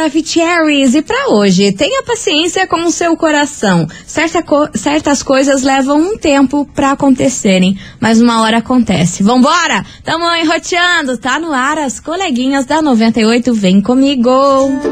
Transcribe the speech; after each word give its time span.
Maravicheries. 0.00 0.94
E 0.94 1.02
para 1.02 1.28
hoje, 1.28 1.72
tenha 1.72 2.02
paciência 2.02 2.66
com 2.66 2.86
o 2.86 2.90
seu 2.90 3.14
coração. 3.16 3.86
Certa 4.06 4.42
co 4.42 4.66
certas 4.74 5.22
coisas 5.22 5.62
levam 5.62 6.00
um 6.00 6.16
tempo 6.16 6.66
para 6.74 6.92
acontecerem, 6.92 7.78
mas 8.00 8.18
uma 8.20 8.40
hora 8.40 8.58
acontece. 8.58 9.22
Vambora? 9.22 9.84
Tamo 10.02 10.24
enroteando, 10.36 11.18
tá 11.18 11.38
no 11.38 11.52
ar 11.52 11.76
as 11.78 12.00
coleguinhas 12.00 12.64
da 12.64 12.80
98, 12.80 13.52
vem 13.52 13.82
comigo. 13.82 14.30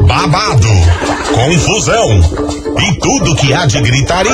Babado, 0.06 0.68
confusão 1.32 2.58
e 2.78 3.00
tudo 3.00 3.36
que 3.36 3.52
há 3.52 3.66
de 3.66 3.80
gritaria. 3.80 4.28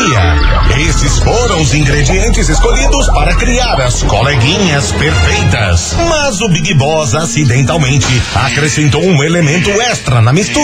Esses 0.88 1.19
foram 1.20 1.61
os 1.61 1.72
ingredientes 1.72 2.48
escolhidos 2.48 3.06
para 3.11 3.34
criar 3.36 3.80
as 3.80 4.02
coleguinhas 4.02 4.91
perfeitas. 4.92 5.95
Mas 6.09 6.41
o 6.41 6.48
Big 6.48 6.75
Boss 6.75 7.14
acidentalmente 7.14 8.06
acrescentou 8.34 9.02
um 9.02 9.22
elemento 9.22 9.70
extra 9.70 10.20
na 10.20 10.33
mistura: 10.33 10.63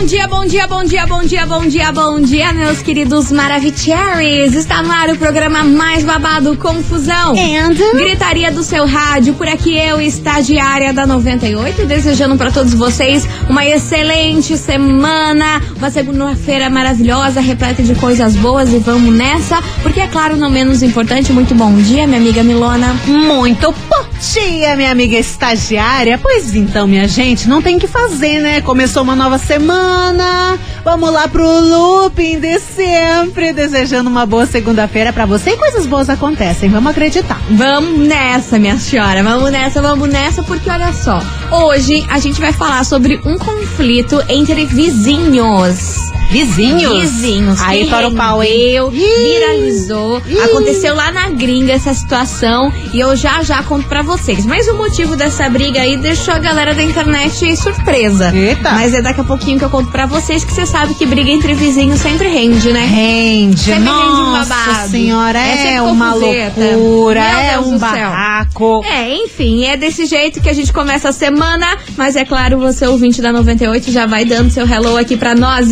Bom 0.00 0.06
dia, 0.06 0.26
bom 0.26 0.46
dia, 0.46 0.66
bom 0.66 0.82
dia, 0.82 1.06
bom 1.06 1.22
dia, 1.22 1.46
bom 1.46 1.66
dia, 1.66 1.92
bom 1.92 2.20
dia, 2.22 2.52
meus 2.54 2.80
queridos 2.80 3.30
Maravicheries. 3.30 4.54
Está 4.54 4.82
no 4.82 4.90
ar 4.90 5.10
o 5.10 5.18
programa 5.18 5.62
mais 5.62 6.02
babado, 6.04 6.56
Confusão. 6.56 7.34
And? 7.34 7.74
Gritaria 7.92 8.50
do 8.50 8.62
seu 8.62 8.86
rádio. 8.86 9.34
Por 9.34 9.46
aqui 9.46 9.76
eu, 9.76 10.00
estagiária 10.00 10.94
da 10.94 11.06
98, 11.06 11.84
desejando 11.84 12.38
para 12.38 12.50
todos 12.50 12.72
vocês 12.72 13.28
uma 13.46 13.66
excelente 13.66 14.56
semana, 14.56 15.60
uma 15.76 15.90
segunda-feira 15.90 16.70
maravilhosa, 16.70 17.38
repleta 17.42 17.82
de 17.82 17.94
coisas 17.94 18.34
boas 18.36 18.72
e 18.72 18.78
vamos 18.78 19.14
nessa, 19.14 19.62
porque 19.82 20.00
é 20.00 20.06
claro, 20.06 20.34
não 20.34 20.48
menos 20.48 20.82
importante, 20.82 21.30
muito 21.30 21.54
bom 21.54 21.74
dia, 21.74 22.06
minha 22.06 22.18
amiga 22.18 22.42
Milona. 22.42 22.96
Muito 23.06 23.70
bom 23.70 24.09
dia, 24.20 24.76
minha 24.76 24.90
amiga 24.90 25.16
estagiária. 25.16 26.18
Pois 26.18 26.54
então, 26.54 26.86
minha 26.86 27.08
gente, 27.08 27.48
não 27.48 27.62
tem 27.62 27.78
que 27.78 27.86
fazer, 27.86 28.40
né? 28.40 28.60
Começou 28.60 29.02
uma 29.02 29.16
nova 29.16 29.38
semana. 29.38 30.58
Vamos 30.84 31.10
lá 31.12 31.26
pro 31.26 31.44
looping 31.44 32.38
de 32.38 32.58
sempre, 32.58 33.52
desejando 33.52 34.10
uma 34.10 34.26
boa 34.26 34.46
segunda-feira 34.46 35.12
para 35.12 35.26
você 35.26 35.50
e 35.50 35.56
coisas 35.56 35.86
boas 35.86 36.10
acontecem. 36.10 36.68
Vamos 36.68 36.90
acreditar. 36.90 37.40
Vamos 37.50 38.06
nessa, 38.06 38.58
minha 38.58 38.76
senhora. 38.76 39.22
Vamos 39.22 39.50
nessa, 39.50 39.80
vamos 39.80 40.08
nessa, 40.08 40.42
porque 40.42 40.70
olha 40.70 40.92
só. 40.92 41.22
Hoje 41.50 42.04
a 42.08 42.18
gente 42.18 42.40
vai 42.40 42.52
falar 42.52 42.84
sobre 42.84 43.18
um 43.24 43.38
conflito 43.38 44.22
entre 44.28 44.66
vizinhos. 44.66 46.19
Vizinhos? 46.30 47.00
Vizinhos. 47.00 47.60
Aí 47.60 47.84
o 47.84 48.14
pau, 48.14 48.38
rendeu, 48.38 48.92
Ih. 48.92 49.00
viralizou. 49.00 50.22
Ih. 50.28 50.38
Aconteceu 50.40 50.94
lá 50.94 51.10
na 51.10 51.28
gringa 51.30 51.72
essa 51.72 51.92
situação 51.92 52.72
e 52.92 53.00
eu 53.00 53.16
já 53.16 53.42
já 53.42 53.62
conto 53.62 53.88
pra 53.88 54.02
vocês. 54.02 54.46
Mas 54.46 54.68
o 54.68 54.74
motivo 54.76 55.16
dessa 55.16 55.48
briga 55.48 55.80
aí 55.80 55.96
deixou 55.96 56.34
a 56.34 56.38
galera 56.38 56.72
da 56.74 56.82
internet 56.82 57.56
surpresa. 57.56 58.30
Eita. 58.34 58.70
Mas 58.70 58.94
é 58.94 59.02
daqui 59.02 59.20
a 59.20 59.24
pouquinho 59.24 59.58
que 59.58 59.64
eu 59.64 59.70
conto 59.70 59.90
pra 59.90 60.06
vocês 60.06 60.44
que 60.44 60.52
você 60.52 60.64
sabe 60.66 60.94
que 60.94 61.04
briga 61.06 61.30
entre 61.30 61.54
vizinhos 61.54 62.00
sempre 62.00 62.28
rende, 62.28 62.72
né? 62.72 62.84
Rende, 62.86 63.60
Sempre 63.60 63.84
rende 63.84 63.90
um 63.90 64.30
nossa 64.30 64.88
senhora, 64.88 65.38
É 65.38 65.74
é, 65.74 65.82
uma 65.82 66.12
confuseta. 66.12 66.60
loucura, 66.60 67.20
Meu 67.20 67.38
é 67.38 67.50
Deus 67.54 67.66
um 67.66 67.70
céu. 67.78 67.78
barraco. 67.90 68.84
É, 68.84 69.14
enfim, 69.24 69.64
é 69.64 69.76
desse 69.76 70.06
jeito 70.06 70.40
que 70.40 70.48
a 70.48 70.52
gente 70.52 70.72
começa 70.72 71.08
a 71.08 71.12
semana, 71.12 71.66
mas 71.96 72.14
é 72.16 72.24
claro, 72.24 72.58
você 72.58 72.86
ouvinte 72.86 73.20
da 73.20 73.32
98 73.32 73.90
já 73.90 74.06
vai 74.06 74.24
dando 74.24 74.50
seu 74.50 74.66
hello 74.66 74.96
aqui 74.96 75.16
pra 75.16 75.34
nós. 75.34 75.70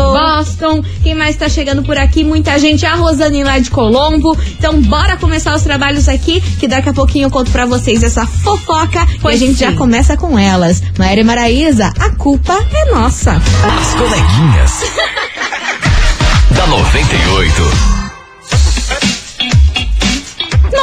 Boston. 0.46 0.84
Quem 1.04 1.14
mais 1.16 1.36
tá 1.36 1.50
chegando 1.50 1.84
por 1.84 1.98
aqui? 1.98 2.24
Muita 2.24 2.58
gente. 2.58 2.86
A 2.86 2.96
Rosane 2.96 3.44
lá 3.44 3.60
de 3.60 3.70
Colombo. 3.70 4.38
Então, 4.58 4.82
bora 4.82 5.18
começar 5.18 5.54
os 5.56 5.64
trabalhos 5.64 6.08
aqui, 6.08 6.42
que 6.60 6.68
daqui 6.68 6.90
a 6.90 6.94
pouquinho 6.94 7.26
eu 7.28 7.32
conto 7.32 7.52
pra 7.52 7.66
vocês 7.66 8.04
essa 8.04 8.26
fofoca. 8.26 9.06
Pois 9.22 9.40
e 9.40 9.44
a 9.44 9.48
gente 9.48 9.58
sim. 9.58 9.66
já 9.66 9.74
começa 9.74 10.16
com 10.18 10.38
elas. 10.38 10.82
Maíra 10.98 11.22
e 11.22 11.24
Maraísa, 11.24 11.94
a 12.00 12.10
culpa 12.12 12.54
é 12.78 12.85
nossa. 12.91 13.31
As 13.34 13.96
coleguinhas. 13.96 14.72
da 16.52 16.68
98. 16.68 17.99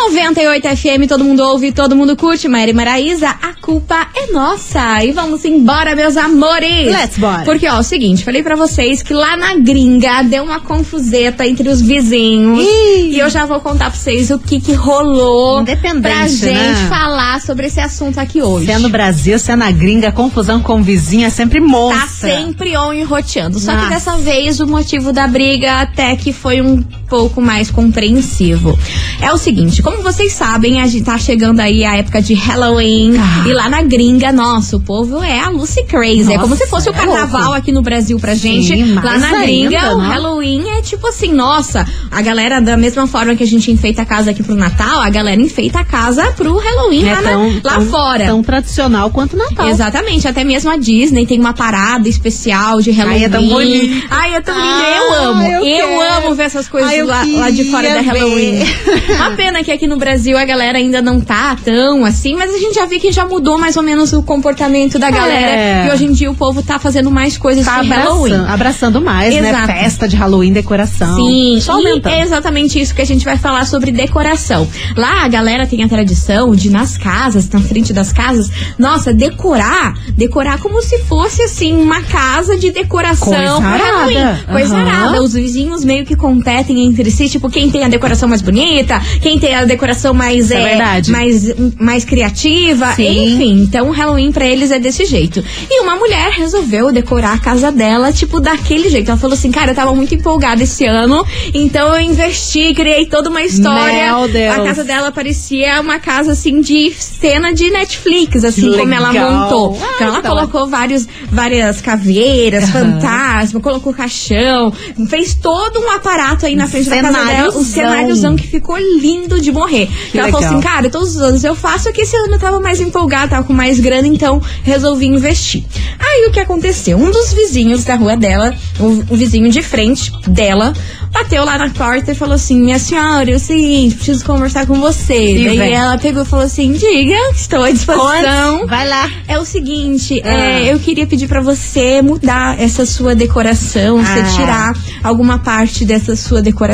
98 0.05 0.69
FM, 0.77 1.09
todo 1.09 1.25
mundo 1.25 1.41
ouve, 1.43 1.73
todo 1.73 1.97
mundo 1.97 2.15
curte. 2.17 2.47
Maíra 2.49 2.71
e 2.71 2.75
Maraísa, 2.75 3.29
a 3.31 3.55
culpa 3.61 4.07
é 4.15 4.31
nossa. 4.31 5.03
E 5.05 5.11
vamos 5.11 5.45
embora, 5.45 5.97
meus 5.97 6.17
amores. 6.17 6.87
Let's 6.93 7.19
bora. 7.19 7.43
Porque, 7.45 7.67
ó, 7.69 7.77
é 7.77 7.81
o 7.81 7.83
seguinte, 7.83 8.23
falei 8.25 8.43
pra 8.43 8.55
vocês 8.55 9.03
que 9.03 9.12
lá 9.15 9.37
na 9.37 9.55
gringa 9.57 10.23
deu 10.23 10.45
uma 10.45 10.61
confuseta 10.61 11.47
entre 11.47 11.69
os 11.69 11.81
vizinhos. 11.81 12.61
Ih. 12.62 13.15
E 13.15 13.19
eu 13.19 13.29
já 13.31 13.47
vou 13.47 13.59
contar 13.61 13.91
pra 13.91 13.99
vocês 13.99 14.31
o 14.31 14.39
que 14.39 14.61
que 14.61 14.75
rolou 14.75 15.65
pra 16.03 16.28
gente 16.28 16.45
né? 16.53 16.87
falar 16.89 17.41
sobre 17.41 17.67
esse 17.67 17.81
assunto 17.81 18.19
aqui 18.19 18.43
hoje. 18.43 18.67
Se 18.67 18.73
é 18.73 18.78
no 18.78 18.89
Brasil, 18.89 19.39
se 19.39 19.51
é 19.51 19.57
na 19.57 19.71
gringa, 19.71 20.13
confusão 20.13 20.61
com 20.61 20.83
vizinha 20.83 21.27
é 21.28 21.31
sempre 21.31 21.61
Tá 21.61 21.67
monstra. 21.67 22.07
sempre 22.37 22.77
on 22.77 22.93
e 22.93 23.03
roteando. 23.03 23.59
Só 23.59 23.73
que 23.73 23.77
Nossa. 23.78 23.89
dessa 23.91 24.17
vez 24.19 24.61
o 24.61 24.67
motivo 24.67 25.13
da 25.13 25.27
briga 25.27 25.81
até 25.81 26.15
que 26.17 26.33
foi 26.33 26.61
um 26.61 26.83
pouco 27.09 27.41
mais 27.41 27.71
compreensivo. 27.71 28.78
É 29.21 29.33
o 29.33 29.37
seguinte, 29.39 29.83
como 29.83 30.03
vocês 30.03 30.33
sabem, 30.33 30.81
a 30.81 30.87
gente 30.87 31.05
tá 31.05 31.17
chegando 31.19 31.61
aí 31.61 31.84
a 31.84 31.97
época 31.97 32.21
de 32.21 32.34
Halloween. 32.34 33.15
Ah. 33.19 33.49
E 33.49 33.53
lá 33.53 33.69
na 33.69 33.83
gringa, 33.83 34.33
nossa, 34.33 34.77
o 34.77 34.81
povo 34.81 35.22
é 35.22 35.41
a 35.41 35.49
Lucy 35.49 35.84
Crazy. 35.84 36.33
é 36.33 36.37
como 36.37 36.49
Nossa, 36.50 36.65
se 36.65 36.71
fosse 36.71 36.89
o 36.89 36.93
é 36.93 36.95
carnaval 36.95 37.41
louco. 37.43 37.56
aqui 37.56 37.72
no 37.72 37.83
Brasil 37.83 38.19
pra 38.19 38.34
Sim, 38.34 38.61
gente. 38.62 38.93
lá 38.95 39.03
mais 39.03 39.22
na 39.22 39.39
gringa, 39.43 39.78
ainda, 39.81 39.97
o? 39.97 40.00
Halloween 40.00 40.65
é 40.78 40.83
tipo 40.83 41.06
assim, 41.06 41.33
nossa, 41.33 41.87
a 42.11 42.22
galera, 42.22 42.61
da 42.61 42.77
mesma 42.77 43.06
forma 43.06 43.34
que 43.34 43.43
a 43.43 43.47
gente 43.47 43.71
enfeita 43.71 44.03
a 44.03 44.05
casa 44.05 44.31
aqui 44.31 44.43
pro 44.43 44.55
Natal, 44.55 45.00
a 45.00 45.09
galera 45.11 45.41
enfeita 45.41 45.81
a 45.81 45.84
casa 45.84 46.33
pro 46.33 46.56
Halloween 46.56 47.06
É 47.09 47.15
lá, 47.15 47.21
na- 47.22 47.31
tão, 47.31 47.61
lá 47.65 47.72
tão- 47.75 47.87
fora. 47.87 48.27
Tão 48.27 48.43
tradicional 48.43 49.11
quanto 49.11 49.37
Natal. 49.37 49.69
Exatamente, 49.69 50.27
até 50.28 50.45
mesmo 50.45 50.71
a 50.71 50.77
Disney 50.77 51.27
tem 51.27 51.39
uma 51.39 51.53
parada 51.53 52.09
especial 52.09 52.81
de 52.81 52.91
Halloween. 52.91 53.16
Ai, 53.19 53.25
é 53.25 53.28
tão 53.28 53.49
bonito. 53.49 54.06
Ai, 54.11 54.34
é 54.34 54.41
tão 54.41 54.55
lindo. 54.55 54.66
Ah, 54.66 54.91
eu 54.97 55.15
amo. 55.31 55.43
eu 55.43 55.66
Eu, 55.66 56.00
amo 56.00 56.34
ver 56.34 56.45
essas 56.45 56.69
coisas 56.69 56.91
Ai, 56.91 56.96
eu 56.97 57.07
lá, 57.07 57.25
lá 57.25 57.51
de 57.51 57.65
fora 57.71 57.89
da 57.95 58.01
Halloween. 58.01 58.61
Uma 59.17 59.31
pena 59.33 59.62
que 59.62 59.71
aqui 59.71 59.87
no 59.87 59.97
Brasil 59.97 60.37
a 60.37 60.45
galera 60.45 60.79
ainda 60.79 61.01
não 61.03 61.21
tá 61.21 61.57
tão 61.65 62.05
assim, 62.05 62.34
mas 62.37 62.55
a 62.55 62.59
gente 62.59 62.75
já 62.75 62.87
viu 62.87 62.99
que 63.01 63.12
já 63.12 63.25
mudou 63.27 63.59
mais 63.59 63.77
ou 63.77 63.83
menos 63.83 64.12
o 64.12 64.23
comportamento 64.23 64.99
da 64.99 65.11
galera. 65.11 65.51
É. 65.51 65.87
E 65.87 65.93
hoje 65.93 66.05
em 66.07 66.12
dia 66.12 66.31
o 66.31 66.34
povo 66.34 66.62
tá 66.62 66.79
fazendo 66.79 67.11
mais 67.11 67.37
coisas 67.39 67.65
Tá 67.65 67.83
de 67.83 67.89
Halloween. 67.89 68.33
abraçando, 68.33 68.53
abraçando 68.53 69.01
mais, 69.01 69.34
Exato. 69.34 69.67
né? 69.67 69.81
Festa 69.83 70.09
de 70.09 70.17
Halloween, 70.17 70.53
decoração. 70.53 71.17
Sim, 71.17 71.59
Só 71.61 71.73
aumentando. 71.73 72.12
é 72.15 72.21
exatamente 72.23 72.81
isso 72.81 72.95
que 72.95 73.03
a 73.03 73.07
gente 73.07 73.25
vai 73.25 73.37
falar 73.39 73.65
sobre 73.67 73.91
decoração. 73.93 74.69
Lá 74.97 75.25
a 75.25 75.28
galera 75.28 75.67
tem 75.67 75.83
a 75.83 75.89
tradição 75.89 76.55
de 76.55 76.71
nas 76.71 76.97
casas, 76.97 77.49
na 77.51 77.61
frente 77.61 77.93
das 77.93 78.13
casas, 78.13 78.49
nossa, 78.78 79.13
decorar, 79.13 79.95
decorar 80.17 80.59
como 80.61 80.81
se 80.83 80.99
fosse 81.05 81.42
assim 81.42 81.75
uma 81.75 82.03
casa 82.03 82.57
de 82.57 82.71
decoração 82.71 83.27
Coisa 83.33 83.59
Halloween. 83.59 84.16
arada. 84.16 84.41
Coisa 84.53 84.77
Aham. 84.77 84.87
arada. 84.91 85.22
Os 85.22 85.33
vizinhos 85.34 85.84
meio 85.84 86.04
que 86.04 86.16
competem 86.16 86.85
entre 86.86 87.10
si, 87.10 87.28
tipo, 87.28 87.48
quem 87.50 87.71
tem 87.71 87.84
a 87.84 87.88
decoração 87.88 88.28
mais 88.28 88.42
bonita, 88.42 89.00
quem 89.21 89.38
tem 89.38 89.54
a 89.54 89.65
decoração 89.65 90.15
mais 90.15 90.47
Isso 90.47 90.54
é 90.54 90.62
verdade. 90.62 91.10
mais 91.10 91.54
mais 91.78 92.04
criativa, 92.04 92.92
Sim. 92.94 93.34
enfim. 93.34 93.62
Então 93.62 93.88
o 93.88 93.92
Halloween 93.92 94.33
pra 94.33 94.44
eles 94.47 94.71
é 94.71 94.78
desse 94.78 95.04
jeito. 95.04 95.42
E 95.71 95.80
uma 95.83 95.97
mulher 95.97 96.30
resolveu 96.30 96.92
decorar 96.92 97.34
a 97.34 97.38
casa 97.38 97.71
dela, 97.72 98.12
tipo, 98.12 98.41
daquele 98.41 98.88
jeito. 98.88 99.10
Ela 99.10 99.18
falou 99.18 99.34
assim, 99.34 99.50
cara, 99.50 99.72
eu 99.72 99.74
tava 99.74 99.94
muito 99.94 100.15
empolgada 100.15 100.62
esse 100.62 100.84
ano, 100.84 101.24
então 101.54 101.94
eu 101.94 102.00
investi, 102.00 102.72
criei 102.74 103.06
toda 103.06 103.28
uma 103.30 103.42
história. 103.42 104.16
Meu 104.16 104.28
Deus. 104.28 104.56
A 104.59 104.62
casa 104.65 104.84
dela 104.84 105.10
parecia 105.12 105.80
uma 105.80 105.98
casa, 105.98 106.32
assim, 106.32 106.60
de 106.60 106.92
cena 106.98 107.53
de 107.53 107.71
Netflix, 107.71 108.44
assim, 108.44 108.71
como 108.77 108.92
ela 108.92 109.12
montou. 109.12 109.78
Ai, 109.80 109.89
então 109.94 110.06
ela 110.09 110.18
hora. 110.18 110.28
colocou 110.28 110.66
vários, 110.68 111.06
várias 111.30 111.80
caveiras, 111.80 112.65
Aham. 112.65 113.00
fantasma, 113.00 113.60
colocou 113.60 113.92
caixão, 113.92 114.72
fez 115.09 115.34
todo 115.34 115.80
um 115.80 115.91
aparato 115.91 116.47
aí 116.47 116.54
na 116.56 116.66
frente 116.84 117.03
da 117.03 117.03
casa 117.13 117.25
dela. 117.27 117.57
Um 117.59 117.65
Cenáriozão. 117.65 118.37
que 118.37 118.47
ficou 118.47 118.77
lindo 118.78 119.41
de 119.41 119.51
morrer. 119.53 119.89
Que 120.11 120.19
ela 120.19 120.28
falou 120.28 120.41
legal. 120.43 120.59
assim, 120.59 120.69
cara, 120.69 120.91
todos 120.91 121.17
os 121.17 121.23
anos 121.23 121.45
eu 121.45 121.55
faço, 121.55 121.89
aqui 121.89 122.03
esse 122.03 122.17
ano 122.17 122.34
eu 122.34 122.39
tava 122.39 122.61
mais 122.61 122.81
empolgada, 122.81 123.28
tava 123.28 123.45
com 123.45 123.53
mais 123.53 123.81
grana, 123.81 124.07
então 124.07 124.41
resolvi 124.63 125.07
investir. 125.07 125.65
Aí 125.99 126.27
o 126.28 126.33
que 126.33 126.41
aconteceu? 126.41 126.97
Um 126.99 127.11
dos 127.11 127.33
vizinhos 127.33 127.84
da 127.84 127.95
rua 127.97 128.17
dela, 128.17 128.55
o, 128.78 129.15
o 129.15 129.17
vizinho 129.17 129.51
de 129.51 129.63
frente 129.63 130.11
dela, 130.28 130.73
bateu 131.13 131.45
lá 131.45 131.59
na 131.59 131.71
porta 131.71 132.13
e 132.13 132.15
falou 132.15 132.34
assim: 132.34 132.59
Minha 132.61 132.78
senhora, 132.78 133.31
é 133.31 133.34
o 133.34 133.39
seguinte, 133.41 133.95
preciso 133.97 134.25
conversar 134.25 134.67
com 134.67 134.75
você. 134.81 135.33
E 135.37 135.45
Daí 135.45 135.59
vem. 135.59 135.73
ela 135.73 135.99
pegou 135.99 136.23
e 136.23 136.27
falou 136.27 136.45
assim: 136.45 136.73
Diga, 136.73 137.15
estou 137.34 137.63
à 137.63 137.71
disposição. 137.71 138.67
Vai 138.67 138.89
lá. 138.89 139.11
É 139.28 139.39
o 139.39 139.45
seguinte, 139.45 140.21
Ah. 140.25 140.28
é, 140.28 140.73
eu 140.73 140.78
queria 140.78 141.07
pedir 141.07 141.27
pra 141.28 141.41
você 141.41 142.01
mudar 142.03 142.61
essa 142.61 142.84
sua 142.87 143.15
decoração, 143.15 143.99
você 144.03 144.21
Ah. 144.21 144.33
tirar 144.37 144.73
alguma 145.03 145.39
parte 145.39 145.84
dessa 145.84 146.15
sua 146.17 146.43
decoração. 146.43 146.66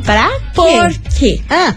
Pra 0.00 0.30
Por 0.54 0.92
quê? 1.18 1.40
Ah, 1.48 1.74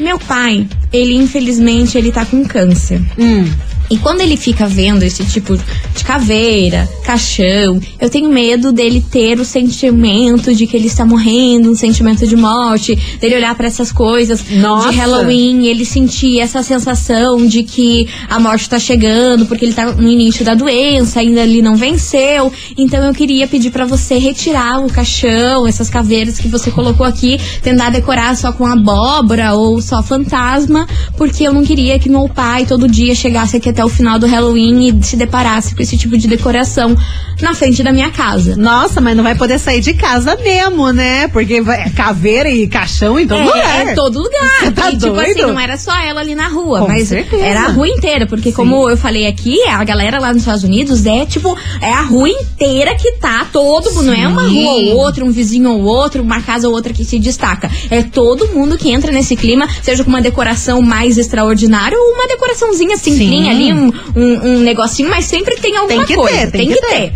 Meu 0.00 0.18
pai, 0.18 0.66
ele 0.92 1.14
infelizmente 1.14 1.96
ele 1.98 2.10
tá 2.12 2.24
com 2.24 2.44
câncer. 2.44 3.00
hum. 3.18 3.44
E 3.92 3.98
quando 3.98 4.22
ele 4.22 4.38
fica 4.38 4.66
vendo 4.66 5.02
esse 5.02 5.22
tipo 5.26 5.54
de 5.54 6.02
caveira, 6.02 6.88
caixão, 7.04 7.78
eu 8.00 8.08
tenho 8.08 8.32
medo 8.32 8.72
dele 8.72 9.04
ter 9.10 9.38
o 9.38 9.44
sentimento 9.44 10.54
de 10.54 10.66
que 10.66 10.74
ele 10.74 10.86
está 10.86 11.04
morrendo, 11.04 11.70
um 11.70 11.74
sentimento 11.74 12.26
de 12.26 12.34
morte, 12.34 12.98
dele 13.20 13.36
olhar 13.36 13.54
para 13.54 13.66
essas 13.66 13.92
coisas 13.92 14.48
Nossa. 14.50 14.90
de 14.90 14.96
Halloween, 14.96 15.66
ele 15.66 15.84
sentir 15.84 16.40
essa 16.40 16.62
sensação 16.62 17.46
de 17.46 17.64
que 17.64 18.08
a 18.30 18.40
morte 18.40 18.66
tá 18.66 18.78
chegando, 18.78 19.44
porque 19.44 19.66
ele 19.66 19.74
tá 19.74 19.92
no 19.92 20.08
início 20.08 20.42
da 20.42 20.54
doença, 20.54 21.20
ainda 21.20 21.42
ele 21.42 21.60
não 21.60 21.76
venceu. 21.76 22.50
Então 22.78 23.04
eu 23.04 23.12
queria 23.12 23.46
pedir 23.46 23.70
para 23.70 23.84
você 23.84 24.16
retirar 24.16 24.82
o 24.82 24.90
caixão, 24.90 25.66
essas 25.66 25.90
caveiras 25.90 26.38
que 26.38 26.48
você 26.48 26.70
colocou 26.70 27.04
aqui, 27.04 27.38
tentar 27.62 27.90
decorar 27.90 28.34
só 28.38 28.52
com 28.54 28.64
abóbora 28.64 29.52
ou 29.52 29.82
só 29.82 30.02
fantasma, 30.02 30.88
porque 31.18 31.44
eu 31.44 31.52
não 31.52 31.62
queria 31.62 31.98
que 31.98 32.08
meu 32.08 32.26
pai 32.26 32.64
todo 32.64 32.88
dia 32.88 33.14
chegasse 33.14 33.58
aqui 33.58 33.68
até 33.68 33.81
o 33.84 33.88
final 33.88 34.18
do 34.18 34.26
Halloween 34.26 34.88
e 34.88 35.02
se 35.04 35.16
deparasse 35.16 35.74
com 35.74 35.82
esse 35.82 35.96
tipo 35.96 36.16
de 36.16 36.26
decoração 36.28 36.96
na 37.40 37.54
frente 37.54 37.82
da 37.82 37.92
minha 37.92 38.10
casa. 38.10 38.56
Nossa, 38.56 39.00
mas 39.00 39.16
não 39.16 39.24
vai 39.24 39.34
poder 39.34 39.58
sair 39.58 39.80
de 39.80 39.94
casa 39.94 40.36
mesmo, 40.36 40.90
né? 40.92 41.28
Porque 41.28 41.60
vai- 41.60 41.82
é 41.82 41.90
caveira 41.90 42.48
e 42.50 42.66
caixão 42.66 43.18
em 43.18 43.26
todo 43.26 43.40
é, 43.40 43.44
lugar. 43.44 43.86
é 43.88 43.94
todo 43.94 44.18
lugar. 44.22 44.60
Você 44.60 44.70
tá 44.70 44.90
e, 44.90 44.96
tipo 44.96 45.14
doido? 45.14 45.30
assim, 45.30 45.42
não 45.52 45.58
era 45.60 45.76
só 45.76 45.92
ela 45.98 46.20
ali 46.20 46.34
na 46.34 46.48
rua, 46.48 46.80
Com 46.80 46.88
mas 46.88 47.08
certeza. 47.08 47.42
era 47.44 47.64
a 47.64 47.68
rua 47.68 47.88
inteira. 47.88 48.26
Porque, 48.26 48.52
como 48.52 48.88
eu 48.88 48.96
falei 48.96 49.26
aqui, 49.26 49.60
a 49.64 49.82
galera 49.84 50.18
lá 50.18 50.28
nos 50.32 50.42
Estados 50.42 50.62
Unidos 50.64 51.04
é 51.06 51.24
tipo, 51.26 51.56
é 51.80 51.92
a 51.92 52.02
rua 52.02 52.28
inteira 52.28 52.94
que 52.94 53.12
tá 53.12 53.46
todo 53.52 53.90
mundo. 53.92 54.02
Não 54.06 54.14
é 54.14 54.28
uma 54.28 54.48
Sim. 54.48 54.64
rua 54.64 54.72
ou 54.72 54.96
outra, 54.98 55.24
um 55.24 55.30
vizinho 55.30 55.70
ou 55.70 55.82
outro, 55.82 56.22
uma 56.22 56.40
casa 56.42 56.68
ou 56.68 56.74
outra 56.74 56.92
que 56.92 57.04
se 57.04 57.18
destaca. 57.18 57.70
É 57.90 58.02
todo 58.02 58.48
mundo 58.48 58.76
que 58.78 58.90
entra 58.90 59.10
nesse 59.12 59.34
clima, 59.36 59.66
seja 59.82 60.04
com 60.04 60.10
uma 60.10 60.20
decoração 60.22 60.80
mais 60.82 61.18
extraordinária 61.18 61.96
ou 61.98 62.14
uma 62.14 62.26
decoraçãozinha 62.28 62.96
simplinha 62.96 63.52
Sim. 63.52 63.58
Ali, 63.70 63.72
um, 63.72 63.92
um, 64.16 64.48
um 64.48 64.58
negocinho, 64.60 65.08
mas 65.08 65.24
sempre 65.24 65.56
tem 65.56 65.76
alguma 65.76 66.04
que 66.04 66.14
coisa. 66.14 66.50
ter, 66.50 66.50
tem 66.50 66.68
que 66.68 66.80
ter. 66.80 67.12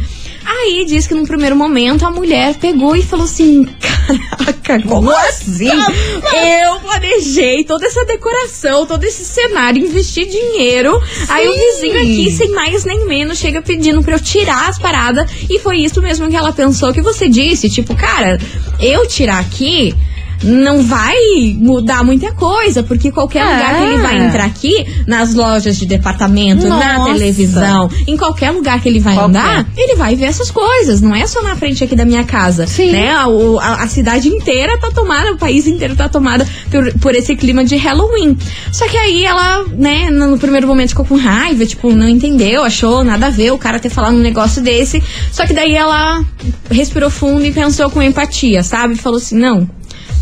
Aí 0.46 0.84
diz 0.86 1.08
que 1.08 1.14
num 1.14 1.26
primeiro 1.26 1.56
momento 1.56 2.06
a 2.06 2.10
mulher 2.10 2.54
pegou 2.54 2.94
e 2.94 3.02
falou 3.02 3.24
assim: 3.24 3.64
Caraca, 3.64 4.80
como 4.86 5.10
assim? 5.10 5.68
Eu 5.68 6.78
planejei 6.80 7.64
toda 7.64 7.84
essa 7.84 8.04
decoração, 8.04 8.86
todo 8.86 9.02
esse 9.02 9.24
cenário, 9.24 9.84
investi 9.84 10.24
dinheiro. 10.24 11.02
Aí 11.28 11.48
o 11.48 11.52
vizinho 11.52 11.98
aqui, 11.98 12.30
sem 12.30 12.52
mais 12.52 12.84
nem 12.84 13.06
menos, 13.06 13.38
chega 13.38 13.60
pedindo 13.60 14.00
pra 14.02 14.14
eu 14.14 14.20
tirar 14.20 14.68
as 14.68 14.78
paradas. 14.78 15.28
E 15.50 15.58
foi 15.58 15.78
isso 15.78 16.00
mesmo 16.00 16.28
que 16.30 16.36
ela 16.36 16.52
pensou 16.52 16.92
que 16.92 17.02
você 17.02 17.28
disse. 17.28 17.68
Tipo, 17.68 17.96
cara, 17.96 18.38
eu 18.80 19.04
tirar 19.08 19.40
aqui. 19.40 19.92
Não 20.42 20.82
vai 20.82 21.16
mudar 21.58 22.04
muita 22.04 22.32
coisa, 22.32 22.82
porque 22.82 23.10
qualquer 23.10 23.40
É. 23.40 23.44
lugar 23.54 23.74
que 23.76 23.82
ele 23.84 23.98
vai 24.02 24.26
entrar 24.26 24.44
aqui, 24.44 24.86
nas 25.06 25.34
lojas 25.34 25.76
de 25.76 25.86
departamento, 25.86 26.66
na 26.68 26.98
Nossa. 26.98 27.12
televisão, 27.14 27.90
em 28.06 28.16
qualquer 28.16 28.50
lugar 28.50 28.80
que 28.80 28.88
ele 28.88 29.00
vai 29.00 29.14
Qualquer. 29.14 29.38
andar, 29.38 29.66
ele 29.76 29.94
vai 29.96 30.14
ver 30.14 30.26
essas 30.26 30.50
coisas. 30.50 31.00
Não 31.00 31.14
é 31.14 31.26
só 31.26 31.42
na 31.42 31.56
frente 31.56 31.82
aqui 31.82 31.96
da 31.96 32.04
minha 32.04 32.24
casa. 32.24 32.66
Sim. 32.66 32.92
Né? 32.92 33.10
A, 33.10 33.24
a- 33.24 33.82
a 33.84 33.88
cidade 33.88 34.28
inteira 34.28 34.78
tá 34.78 34.90
tomada, 34.90 35.32
o 35.32 35.36
país 35.38 35.66
inteiro 35.66 35.96
tá 35.96 36.08
tomada 36.08 36.46
por, 36.70 36.92
por 37.00 37.14
esse 37.14 37.34
clima 37.34 37.64
de 37.64 37.76
Halloween. 37.76 38.36
Só 38.72 38.86
que 38.88 38.96
aí 38.96 39.24
ela, 39.24 39.64
né, 39.72 40.10
no 40.10 40.26
no 40.36 40.38
primeiro 40.38 40.66
momento 40.66 40.90
ficou 40.90 41.04
com 41.04 41.16
raiva, 41.16 41.64
tipo, 41.64 41.90
não 41.92 42.06
entendeu, 42.08 42.62
achou 42.62 43.02
nada 43.02 43.26
a 43.28 43.30
ver 43.30 43.52
o 43.52 43.58
cara 43.58 43.78
ter 43.78 43.88
falado 43.88 44.14
um 44.14 44.20
negócio 44.20 44.60
desse. 44.62 45.02
Só 45.32 45.46
que 45.46 45.54
daí 45.54 45.74
ela 45.74 46.22
respirou 46.70 47.08
fundo 47.08 47.44
e 47.46 47.52
pensou 47.52 47.88
com 47.88 48.02
empatia, 48.02 48.62
sabe? 48.62 48.96
Falou 48.96 49.16
assim: 49.18 49.36
não, 49.38 49.66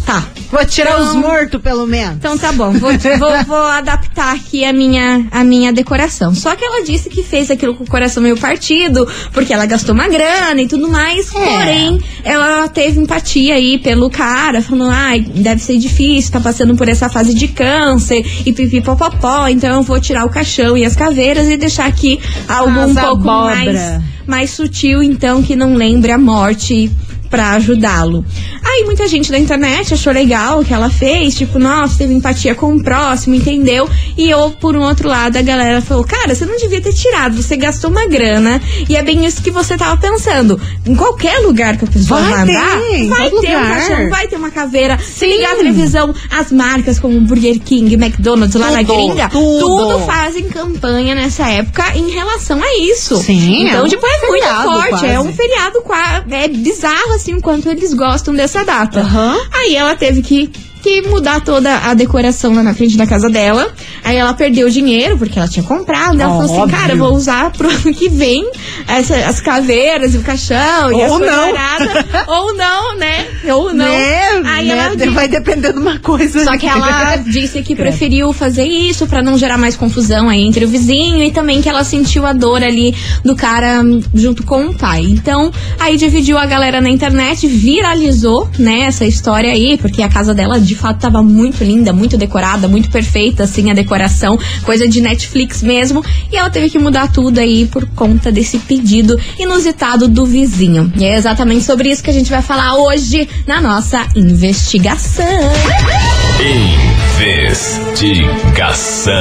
tá, 0.05 0.25
Vou 0.51 0.65
tirar 0.65 0.93
Então- 1.01 1.09
os 1.09 1.15
mortos, 1.17 1.61
pelo 1.61 1.85
menos. 1.87 2.17
então 2.17 2.39
tá 2.39 2.53
bom, 2.53 2.71
vou, 2.73 2.93
vou, 3.19 3.43
vou 3.45 3.57
adaptar 3.67 4.35
aqui 4.35 4.65
a 4.65 4.73
minha, 4.73 5.27
a 5.33 5.43
minha 5.43 5.73
decoração. 5.73 6.33
Só 6.35 6.55
que 6.55 6.65
ela 6.65 6.85
disse 6.85 7.09
que 7.11 7.25
fez 7.25 7.51
aquilo 7.51 7.75
com 7.75 7.83
o 7.83 7.87
coração 7.89 8.23
meio 8.23 8.37
partido, 8.37 9.09
porque 9.33 9.53
ela 9.53 9.67
gastou 9.67 9.95
uma 9.95 10.07
grana 10.07 10.61
e 10.63 10.69
tudo 10.69 10.89
mais. 10.89 11.35
É. 11.35 11.57
Porém, 11.57 12.01
ela 12.23 12.69
teve 12.69 13.01
empatia 13.01 13.55
aí 13.55 13.79
pelo 13.79 14.09
cara, 14.09 14.63
falando, 14.63 14.93
ai, 14.93 15.21
deve 15.23 15.61
ser 15.61 15.77
difícil, 15.79 16.31
tá 16.31 16.39
passando 16.41 16.77
por 16.77 16.89
essa 16.89 17.09
fase 17.09 17.35
de 17.35 17.49
câncer 17.49 18.25
e 18.47 18.53
pipipopopó, 18.53 19.49
então 19.49 19.71
eu 19.79 19.83
vou 19.83 20.01
tirar 20.01 20.25
o 20.25 20.31
caixão 20.31 20.77
e 20.77 20.85
as 20.85 20.95
caveiras 20.95 21.49
e 21.49 21.57
deixar 21.57 21.87
aqui 21.87 22.21
algo 22.49 22.79
As 22.79 22.91
um 22.91 22.95
pouco 22.95 23.29
abóbora. 23.29 23.57
mais, 23.57 24.01
mais 24.27 24.51
sutil, 24.51 25.03
então, 25.03 25.43
que 25.43 25.57
não 25.57 25.75
lembre 25.75 26.13
a 26.13 26.19
morte 26.19 26.91
pra 27.35 27.51
ajudá-lo. 27.55 28.25
Aí 28.65 28.85
muita 28.85 29.09
gente 29.09 29.29
da 29.33 29.37
internet 29.37 29.93
achou 29.93 30.13
legal 30.13 30.61
o 30.61 30.65
que 30.65 30.73
ela 30.73 30.89
fez, 30.89 31.35
tipo, 31.35 31.59
nossa, 31.59 31.99
teve 31.99 32.15
empatia 32.15 32.55
com 32.55 32.73
o 32.77 32.81
próximo, 32.83 33.35
entendeu? 33.35 33.91
E 34.17 34.31
eu, 34.31 34.51
por 34.61 34.77
um 34.77 34.83
outro 34.83 35.09
lado, 35.09 35.37
a 35.37 35.43
galera 35.43 35.81
falou, 35.83 36.05
cara, 36.05 36.33
você 36.33 36.45
não 36.47 36.57
devia 36.57 36.81
ter 36.81 36.93
tirado, 36.93 37.35
você 37.43 37.57
gastou 37.57 37.91
uma 37.91 38.07
grana 38.07 38.61
e 38.89 38.95
é 38.97 39.03
bem 39.03 39.27
isso 39.27 39.43
que 39.43 39.51
você 39.51 39.77
tava 39.77 39.97
pensando. 40.01 40.61
Em 40.87 40.95
qualquer 40.95 41.39
lugar 41.41 41.77
que 41.77 41.85
a 41.85 41.89
pessoa 41.89 42.21
Vai 42.21 42.31
vai 42.31 42.43
andar, 42.43 42.79
ter, 42.79 43.09
vai 43.09 43.29
ter 43.31 43.35
um 43.35 43.37
lugar. 43.37 43.69
caixão, 43.81 44.11
vai 44.11 44.29
ter 44.29 44.37
uma 44.37 44.51
caveira. 44.53 44.97
Se 44.99 45.21
Sim. 45.21 45.27
ligar 45.27 45.53
a 45.55 45.57
televisão, 45.57 46.15
as 46.31 46.53
marcas 46.53 47.01
como 47.01 47.21
Burger 47.23 47.59
King, 47.61 47.95
McDonald's 47.95 48.55
lá 48.55 48.71
na 48.71 48.85
Tudo, 48.85 48.95
gringa, 48.95 49.29
tudo. 49.29 49.59
tudo 49.59 49.99
fazem 50.07 50.45
campanha 50.49 51.17
nessa 51.17 51.49
época 51.49 51.97
em 51.97 52.11
relação 52.11 52.63
a 52.63 52.77
isso. 52.79 53.17
Sim, 53.17 53.67
Então, 53.67 53.81
é 53.81 53.83
um 53.83 53.89
tipo, 53.89 54.07
é 54.07 54.29
muito 54.29 54.47
forte, 54.47 55.07
é 55.07 55.15
quase. 55.15 55.29
um 55.29 55.33
feriado 55.33 55.83
é 56.31 56.49
bizarro 56.49 57.13
assim 57.15 57.24
o 57.33 57.41
quanto 57.41 57.71
eles 57.71 57.95
gostam 57.95 58.35
dessa 58.35 58.65
data. 58.65 59.01
Aham. 59.01 59.39
Aí 59.53 59.77
ela 59.77 59.95
teve 59.97 60.21
que 60.21 60.51
que 60.85 61.01
mudar 61.09 61.41
toda 61.41 61.79
a 61.79 61.95
decoração 61.95 62.55
lá 62.55 62.63
na 62.63 62.75
frente 62.75 62.95
da 62.97 63.07
casa 63.07 63.31
dela. 63.31 63.73
Aí 64.05 64.17
ela 64.17 64.35
perdeu 64.35 64.67
o 64.67 64.71
dinheiro, 64.71 65.17
porque 65.17 65.39
ela 65.39 65.49
tinha 65.49 65.65
comprado. 65.65 66.21
Ela 66.21 66.31
falou 66.43 66.63
assim, 66.65 66.71
cara, 66.71 66.93
eu 66.93 66.99
vou 66.99 67.15
usar 67.15 67.51
pro 67.53 67.71
ano 67.71 67.95
que 67.95 68.09
vem 68.11 68.47
essa- 68.87 69.17
as 69.27 69.41
caveiras 69.41 70.15
e 70.15 70.19
o 70.19 70.21
caixão 70.21 70.91
e 70.93 70.95
Ou 71.09 71.19
não. 71.19 71.49
Ou 72.27 72.55
não, 72.55 72.97
né? 72.99 73.27
Ou 73.51 73.73
não. 73.75 73.85
Né? 73.87 74.43
Aí 74.45 74.69
Né? 74.69 74.77
ela 74.79 75.11
Vai 75.15 75.27
depender 75.29 75.73
de 75.73 75.79
uma 75.79 75.99
coisa. 76.01 76.45
só 76.45 76.57
que 76.59 76.67
ela 76.67 77.17
disse 77.17 77.63
que 77.63 77.75
preferiu 77.75 78.33
fazer 78.35 78.65
isso 78.67 79.07
pra 79.07 79.23
não 79.23 79.39
gerar 79.39 79.57
mais 79.57 79.77
confusão 79.77 80.29
aí 80.29 80.43
entre 80.43 80.65
o 80.65 80.69
vizinho 80.69 81.23
e 81.23 81.31
também 81.31 81.63
que 81.63 81.69
ela 81.69 81.83
sentiu 81.85 82.27
a 82.27 82.33
dor 82.35 82.63
ali 82.63 82.95
do 83.25 83.35
cara 83.35 83.81
junto 84.13 84.43
com 84.45 84.67
o 84.67 84.75
pai. 84.75 85.03
Então, 85.05 85.51
aí 85.81 85.97
dividiu 85.97 86.37
a 86.37 86.45
galera 86.47 86.81
na 86.81 86.91
internet, 86.91 87.47
viralizou, 87.47 88.49
né, 88.59 88.81
essa 88.81 89.07
história 89.07 89.51
aí, 89.51 89.79
porque 89.79 90.03
a 90.03 90.09
casa 90.09 90.35
dela 90.35 90.61
de 90.61 90.74
fato 90.75 91.01
tava 91.01 91.23
muito 91.23 91.63
linda, 91.65 91.93
muito 91.93 92.17
decorada, 92.17 92.69
muito 92.69 92.91
perfeita, 92.91 93.45
assim, 93.45 93.71
a 93.71 93.75
decoração, 93.75 94.39
coisa 94.63 94.89
de 94.89 95.01
Netflix 95.01 95.63
mesmo. 95.63 96.05
E 96.31 96.37
ela 96.37 96.51
teve 96.51 96.71
que 96.71 96.79
mudar 96.79 97.11
tudo 97.11 97.39
aí 97.39 97.67
por 97.67 97.87
conta 97.91 98.31
desse 98.31 98.59
pedido 98.59 99.19
inusitado 99.39 100.09
do 100.09 100.27
vizinho. 100.27 100.93
E 100.97 101.05
é 101.05 101.17
exatamente 101.17 101.65
sobre 101.65 101.91
isso 101.91 102.03
que 102.03 102.11
a 102.11 102.15
gente 102.15 102.31
vai 102.31 102.43
falar 102.43 102.75
hoje 102.77 103.29
na 103.47 103.61
nossa 103.61 104.07
investigação. 104.15 105.25
Investigação. 107.21 109.15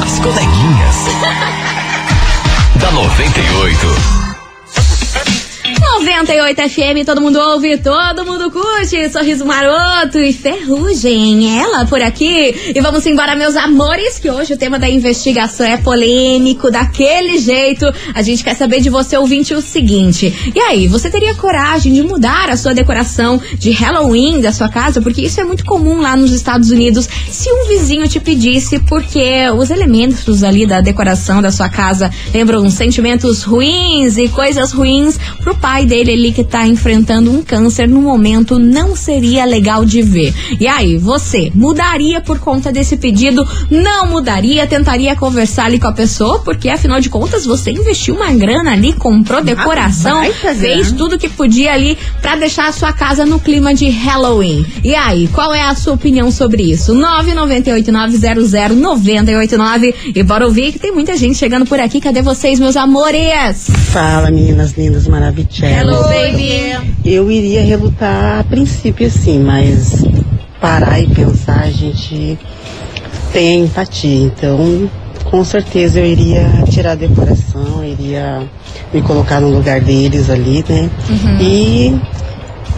As 0.00 0.18
coleguinhas. 0.20 0.96
da 2.80 2.92
98. 2.92 4.21
98 6.02 6.68
FM, 6.68 7.06
todo 7.06 7.20
mundo 7.20 7.38
ouve, 7.38 7.78
todo 7.78 8.26
mundo 8.26 8.50
curte. 8.50 9.08
Sorriso 9.08 9.46
maroto 9.46 10.18
e 10.18 10.32
ferrugem. 10.32 11.60
Ela 11.60 11.86
por 11.86 12.02
aqui. 12.02 12.72
E 12.74 12.80
vamos 12.80 13.06
embora, 13.06 13.36
meus 13.36 13.54
amores, 13.54 14.18
que 14.18 14.28
hoje 14.28 14.54
o 14.54 14.56
tema 14.56 14.80
da 14.80 14.90
investigação 14.90 15.64
é 15.64 15.76
polêmico, 15.76 16.72
daquele 16.72 17.38
jeito. 17.38 17.86
A 18.12 18.20
gente 18.20 18.42
quer 18.42 18.56
saber 18.56 18.80
de 18.80 18.90
você, 18.90 19.16
ouvinte, 19.16 19.54
o 19.54 19.62
seguinte. 19.62 20.52
E 20.52 20.58
aí, 20.58 20.88
você 20.88 21.08
teria 21.08 21.36
coragem 21.36 21.92
de 21.92 22.02
mudar 22.02 22.50
a 22.50 22.56
sua 22.56 22.74
decoração 22.74 23.40
de 23.54 23.70
Halloween 23.70 24.40
da 24.40 24.50
sua 24.50 24.68
casa? 24.68 25.00
Porque 25.00 25.22
isso 25.22 25.40
é 25.40 25.44
muito 25.44 25.64
comum 25.64 26.00
lá 26.00 26.16
nos 26.16 26.32
Estados 26.32 26.70
Unidos. 26.72 27.08
Se 27.30 27.48
um 27.48 27.68
vizinho 27.68 28.08
te 28.08 28.18
pedisse, 28.18 28.80
porque 28.80 29.48
os 29.56 29.70
elementos 29.70 30.42
ali 30.42 30.66
da 30.66 30.80
decoração 30.80 31.40
da 31.40 31.52
sua 31.52 31.68
casa 31.68 32.10
lembram 32.34 32.68
sentimentos 32.70 33.44
ruins 33.44 34.16
e 34.16 34.28
coisas 34.28 34.72
ruins 34.72 35.16
pro 35.40 35.54
pai 35.54 35.91
dele 35.92 36.12
ali 36.12 36.32
que 36.32 36.42
tá 36.42 36.66
enfrentando 36.66 37.30
um 37.30 37.42
câncer 37.42 37.86
no 37.86 38.00
momento 38.00 38.58
não 38.58 38.96
seria 38.96 39.44
legal 39.44 39.84
de 39.84 40.00
ver. 40.00 40.32
E 40.58 40.66
aí, 40.66 40.96
você 40.96 41.52
mudaria 41.54 42.18
por 42.18 42.38
conta 42.38 42.72
desse 42.72 42.96
pedido? 42.96 43.46
Não 43.70 44.06
mudaria? 44.06 44.66
Tentaria 44.66 45.14
conversar 45.14 45.66
ali 45.66 45.78
com 45.78 45.86
a 45.86 45.92
pessoa? 45.92 46.38
Porque 46.38 46.70
afinal 46.70 46.98
de 46.98 47.10
contas 47.10 47.44
você 47.44 47.72
investiu 47.72 48.14
uma 48.14 48.32
grana 48.32 48.72
ali, 48.72 48.94
comprou 48.94 49.44
decoração, 49.44 50.20
baita 50.20 50.54
fez 50.54 50.92
tudo 50.92 51.18
que 51.18 51.28
podia 51.28 51.74
ali 51.74 51.98
pra 52.22 52.36
deixar 52.36 52.70
a 52.70 52.72
sua 52.72 52.94
casa 52.94 53.26
no 53.26 53.38
clima 53.38 53.74
de 53.74 53.90
Halloween. 53.90 54.64
E 54.82 54.94
aí, 54.94 55.28
qual 55.28 55.52
é 55.52 55.60
a 55.60 55.74
sua 55.74 55.92
opinião 55.92 56.30
sobre 56.30 56.62
isso? 56.62 56.94
998900989 56.94 59.94
e 60.14 60.22
bora 60.22 60.46
ouvir 60.46 60.72
que 60.72 60.78
tem 60.78 60.90
muita 60.90 61.18
gente 61.18 61.36
chegando 61.36 61.66
por 61.66 61.78
aqui. 61.78 62.00
Cadê 62.00 62.22
vocês, 62.22 62.58
meus 62.58 62.78
amores? 62.78 63.68
Fala, 63.92 64.30
meninas 64.30 64.72
lindas 64.72 65.06
maravilhosas. 65.06 65.81
Hello, 65.82 66.04
baby. 66.04 66.94
Eu 67.04 67.28
iria 67.28 67.60
relutar 67.60 68.38
a 68.38 68.44
princípio, 68.44 69.10
sim, 69.10 69.40
mas 69.40 70.04
parar 70.60 71.00
e 71.00 71.08
pensar, 71.08 71.58
a 71.64 71.70
gente 71.72 72.38
tem 73.32 73.64
empatia. 73.64 74.26
Então, 74.26 74.88
com 75.24 75.42
certeza 75.42 75.98
eu 75.98 76.06
iria 76.06 76.44
tirar 76.70 76.92
a 76.92 76.94
decoração, 76.94 77.84
iria 77.84 78.48
me 78.94 79.02
colocar 79.02 79.40
no 79.40 79.48
lugar 79.50 79.80
deles 79.80 80.30
ali, 80.30 80.64
né? 80.68 80.88
E, 81.40 82.00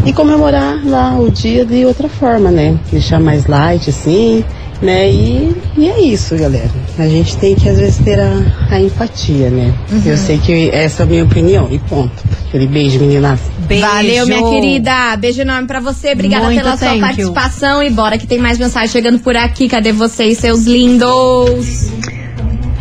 e 0.06 0.12
comemorar 0.14 0.80
lá 0.82 1.14
o 1.18 1.30
dia 1.30 1.66
de 1.66 1.84
outra 1.84 2.08
forma, 2.08 2.50
né? 2.50 2.74
Deixar 2.90 3.20
mais 3.20 3.44
light, 3.44 3.90
assim, 3.90 4.42
né? 4.80 5.10
E, 5.10 5.54
e 5.76 5.90
é 5.90 6.00
isso, 6.00 6.34
galera. 6.38 6.70
A 6.96 7.08
gente 7.08 7.36
tem 7.38 7.56
que 7.56 7.68
às 7.68 7.76
vezes 7.76 7.98
ter 7.98 8.20
a, 8.20 8.30
a 8.70 8.80
empatia, 8.80 9.50
né? 9.50 9.74
Eu 10.06 10.16
sei 10.16 10.38
que 10.38 10.70
essa 10.70 11.02
é 11.02 11.06
a 11.06 11.08
minha 11.08 11.24
opinião, 11.24 11.68
e 11.70 11.78
ponto. 11.80 12.12
Aquele 12.48 12.68
beijo, 12.68 13.00
meninas. 13.00 13.40
Beijo. 13.66 13.84
Valeu, 13.84 14.26
minha 14.26 14.42
querida. 14.44 15.16
Beijo 15.16 15.40
enorme 15.40 15.66
pra 15.66 15.80
você. 15.80 16.12
Obrigada 16.12 16.44
Muito 16.44 16.62
pela 16.62 16.76
sua 16.76 16.94
you. 16.94 17.00
participação. 17.00 17.82
E 17.82 17.90
bora 17.90 18.16
que 18.16 18.28
tem 18.28 18.38
mais 18.38 18.58
mensagem 18.58 18.88
chegando 18.88 19.18
por 19.18 19.36
aqui. 19.36 19.68
Cadê 19.68 19.90
vocês, 19.90 20.38
seus 20.38 20.64
lindos? 20.66 21.90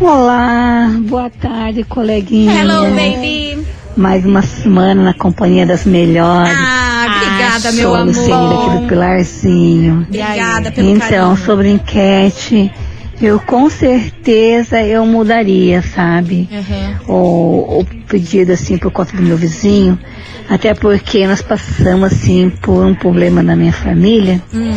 Olá, 0.00 0.90
boa 1.08 1.30
tarde, 1.30 1.82
coleguinha. 1.84 2.52
Hello, 2.60 2.84
baby. 2.94 3.64
Mais 3.96 4.24
uma 4.24 4.42
semana 4.42 5.02
na 5.02 5.14
companhia 5.14 5.64
das 5.66 5.84
melhores. 5.84 6.52
Ah, 6.56 7.06
obrigada, 7.16 7.72
meu 7.72 7.88
Sou 7.88 7.94
a 7.96 8.02
Luciene 8.02 8.32
aqui 8.32 8.64
do 8.64 8.70
amor. 8.70 8.88
Pilarzinho. 8.88 10.06
Obrigada 10.08 10.72
pelo 10.72 10.88
Então, 10.90 11.08
carinho. 11.08 11.36
sobre 11.46 11.70
enquete, 11.70 12.72
eu 13.20 13.38
com 13.40 13.68
certeza 13.70 14.82
eu 14.82 15.04
mudaria, 15.06 15.82
sabe? 15.82 16.48
Uhum. 16.50 17.14
O, 17.14 17.80
o 17.80 17.86
pedido 18.08 18.52
assim 18.52 18.78
por 18.78 18.90
conta 18.90 19.16
do 19.16 19.22
meu 19.22 19.36
vizinho. 19.36 19.98
Até 20.48 20.74
porque 20.74 21.26
nós 21.26 21.40
passamos 21.40 22.12
assim 22.12 22.50
por 22.50 22.84
um 22.84 22.94
problema 22.94 23.42
na 23.42 23.56
minha 23.56 23.72
família 23.72 24.42
Hum. 24.52 24.74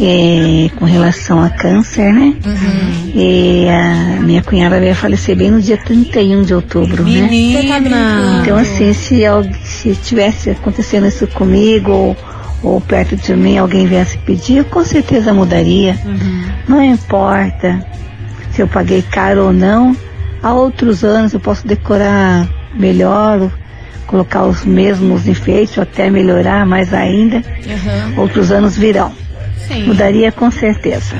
é, 0.00 0.70
com 0.76 0.86
relação 0.86 1.42
a 1.42 1.50
câncer, 1.50 2.12
né? 2.12 2.34
Uhum. 2.44 3.12
E 3.14 3.68
a 3.68 4.22
minha 4.22 4.42
cunhada 4.42 4.80
veio 4.80 4.94
falecer 4.94 5.36
bem 5.36 5.50
no 5.50 5.60
dia 5.60 5.76
31 5.76 6.42
de 6.42 6.54
outubro, 6.54 7.04
né? 7.04 7.28
Menina. 7.28 8.40
Então, 8.40 8.56
assim, 8.56 8.94
se, 8.94 9.22
se 9.62 9.94
tivesse 9.96 10.50
acontecendo 10.50 11.06
isso 11.06 11.26
comigo 11.26 12.16
ou, 12.62 12.80
perto 12.80 13.16
de 13.16 13.34
mim, 13.34 13.58
alguém 13.58 13.86
viesse 13.86 14.16
pedir, 14.18 14.58
eu 14.58 14.64
com 14.64 14.84
certeza 14.84 15.32
mudaria. 15.32 15.96
Não 16.68 16.82
importa 16.82 17.84
se 18.52 18.60
eu 18.62 18.68
paguei 18.68 19.02
caro 19.02 19.46
ou 19.46 19.52
não. 19.52 19.96
Há 20.42 20.52
outros 20.52 21.04
anos 21.04 21.32
eu 21.32 21.40
posso 21.40 21.66
decorar 21.66 22.48
melhor, 22.74 23.50
colocar 24.06 24.44
os 24.44 24.64
mesmos 24.64 25.26
enfeites, 25.26 25.76
ou 25.76 25.82
até 25.82 26.10
melhorar 26.10 26.66
mais 26.66 26.92
ainda. 26.92 27.36
Uhum. 27.36 28.20
Outros 28.20 28.50
anos 28.50 28.76
virão. 28.76 29.12
Sim. 29.66 29.84
Mudaria 29.86 30.30
com 30.30 30.50
certeza. 30.50 31.16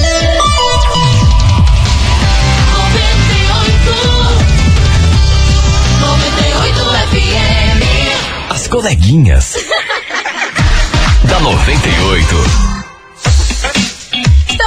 As 8.66 8.70
coleguinhas. 8.70 9.54
da 11.30 11.40
98. 11.40 12.75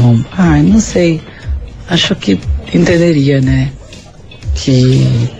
bom. 0.00 0.18
Ai, 0.36 0.62
não 0.62 0.80
sei. 0.80 1.20
Acho 1.88 2.14
que 2.14 2.40
entenderia, 2.72 3.40
né? 3.40 3.70
Que 4.54 5.30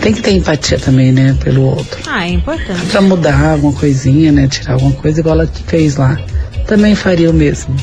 tem 0.00 0.12
que 0.12 0.22
ter 0.22 0.32
empatia 0.32 0.78
também, 0.78 1.12
né? 1.12 1.36
Pelo 1.42 1.62
outro. 1.62 2.00
Ah, 2.06 2.26
é 2.26 2.30
importante. 2.30 2.86
Pra 2.90 3.00
mudar 3.00 3.52
alguma 3.52 3.72
coisinha, 3.72 4.32
né? 4.32 4.48
Tirar 4.48 4.74
alguma 4.74 4.92
coisa 4.92 5.20
igual 5.20 5.34
ela 5.40 5.48
fez 5.66 5.96
lá. 5.96 6.18
Também 6.66 6.94
faria 6.94 7.30
o 7.30 7.34
mesmo. 7.34 7.74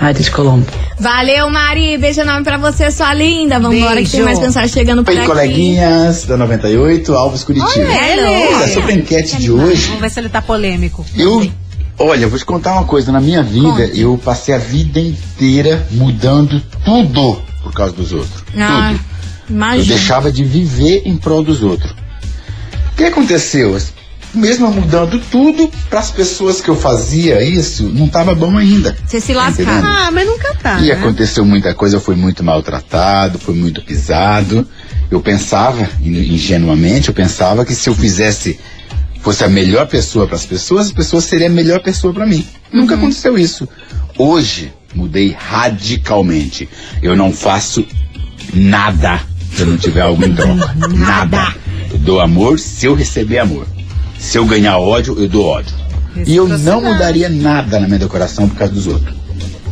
Mari 0.00 0.22
de 0.22 0.30
Colombo. 0.30 0.66
Valeu, 0.98 1.48
Mari. 1.50 1.96
Beijo 1.98 2.20
enorme 2.20 2.42
pra 2.44 2.56
você, 2.56 2.90
sua 2.90 3.14
linda. 3.14 3.60
Vambora, 3.60 4.02
que 4.02 4.10
tem 4.10 4.22
mais 4.22 4.38
mensagem 4.40 4.68
chegando 4.68 5.04
por 5.04 5.12
Oi, 5.12 5.18
aqui. 5.18 5.26
coleguinhas 5.26 6.24
da 6.24 6.36
98, 6.36 7.14
Alves 7.14 7.44
Curitiba. 7.44 7.86
Olha, 7.86 8.68
sobre 8.68 8.92
a 8.92 8.94
enquete 8.96 9.36
de 9.38 9.50
hoje, 9.52 9.86
Vamos 9.86 10.00
ver 10.00 10.10
se 10.10 10.20
ele 10.20 10.28
tá 10.28 10.42
polêmico. 10.42 11.04
eu. 11.16 11.48
Olha, 11.98 12.22
eu 12.24 12.28
vou 12.30 12.38
te 12.38 12.44
contar 12.44 12.72
uma 12.72 12.84
coisa. 12.84 13.12
Na 13.12 13.20
minha 13.20 13.42
vida, 13.42 13.86
eu 13.94 14.18
passei 14.18 14.54
a 14.54 14.58
vida 14.58 14.98
inteira 15.00 15.86
mudando 15.92 16.60
tudo 16.84 17.40
por 17.62 17.72
causa 17.72 17.92
dos 17.94 18.12
outros. 18.12 18.42
Ah, 18.58 18.90
tudo. 18.92 19.00
Eu 19.50 19.54
imagina. 19.56 19.94
deixava 19.96 20.32
de 20.32 20.42
viver 20.44 21.02
em 21.04 21.16
prol 21.16 21.42
dos 21.42 21.62
outros. 21.62 21.92
O 22.92 22.96
que 22.96 23.04
aconteceu? 23.04 23.76
Mesmo 24.34 24.66
eu 24.66 24.72
mudando 24.72 25.20
tudo, 25.30 25.70
para 25.88 26.00
as 26.00 26.10
pessoas 26.10 26.60
que 26.60 26.68
eu 26.68 26.74
fazia 26.74 27.40
isso, 27.44 27.84
não 27.84 28.06
estava 28.06 28.34
bom 28.34 28.56
ainda. 28.58 28.96
Você 29.06 29.20
se 29.20 29.32
Tá 29.32 29.38
lascar. 29.44 29.84
Ah, 29.84 30.10
mas 30.10 30.26
nunca 30.26 30.52
tá. 30.56 30.80
E 30.80 30.86
né? 30.88 30.92
aconteceu 30.92 31.44
muita 31.44 31.72
coisa, 31.72 31.96
eu 31.96 32.00
fui 32.00 32.16
muito 32.16 32.42
maltratado, 32.42 33.38
fui 33.38 33.54
muito 33.54 33.80
pisado. 33.82 34.66
Eu 35.08 35.20
pensava, 35.20 35.88
in- 36.00 36.34
ingenuamente, 36.34 37.08
eu 37.08 37.14
pensava 37.14 37.64
que 37.64 37.74
se 37.76 37.88
eu 37.88 37.94
fizesse, 37.94 38.58
fosse 39.24 39.42
a 39.42 39.48
melhor 39.48 39.86
pessoa 39.86 40.26
para 40.26 40.36
as 40.36 40.44
pessoas, 40.44 40.86
as 40.86 40.92
pessoas 40.92 41.24
seriam 41.24 41.50
a 41.50 41.54
melhor 41.54 41.80
pessoa 41.80 42.12
para 42.12 42.26
mim. 42.26 42.46
Nunca 42.70 42.94
aconteceu 42.94 43.38
isso. 43.38 43.66
Hoje, 44.18 44.70
mudei 44.94 45.34
radicalmente. 45.36 46.68
Eu 47.02 47.16
não 47.16 47.32
faço 47.32 47.86
nada 48.52 49.18
se 49.54 49.62
eu 49.62 49.66
não 49.66 49.78
tiver 49.78 50.02
algo 50.02 50.22
em 50.22 50.34
troca. 50.34 50.74
nada. 50.94 51.56
Eu 51.90 51.98
dou 51.98 52.20
amor 52.20 52.58
se 52.58 52.84
eu 52.84 52.94
receber 52.94 53.38
amor. 53.38 53.66
Se 54.18 54.36
eu 54.36 54.44
ganhar 54.44 54.76
ódio, 54.76 55.18
eu 55.18 55.26
dou 55.26 55.46
ódio. 55.46 55.74
E 56.26 56.36
eu 56.36 56.46
não 56.46 56.82
mudaria 56.82 57.30
nada 57.30 57.80
na 57.80 57.86
minha 57.86 57.98
decoração 57.98 58.46
por 58.46 58.58
causa 58.58 58.74
dos 58.74 58.86
outros. 58.86 59.16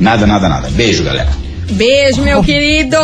Nada, 0.01 0.27
nada, 0.27 0.49
nada. 0.49 0.71
Beijo, 0.71 1.05
galera. 1.05 1.31
Beijo, 1.73 2.23
meu 2.23 2.43
querido. 2.43 2.97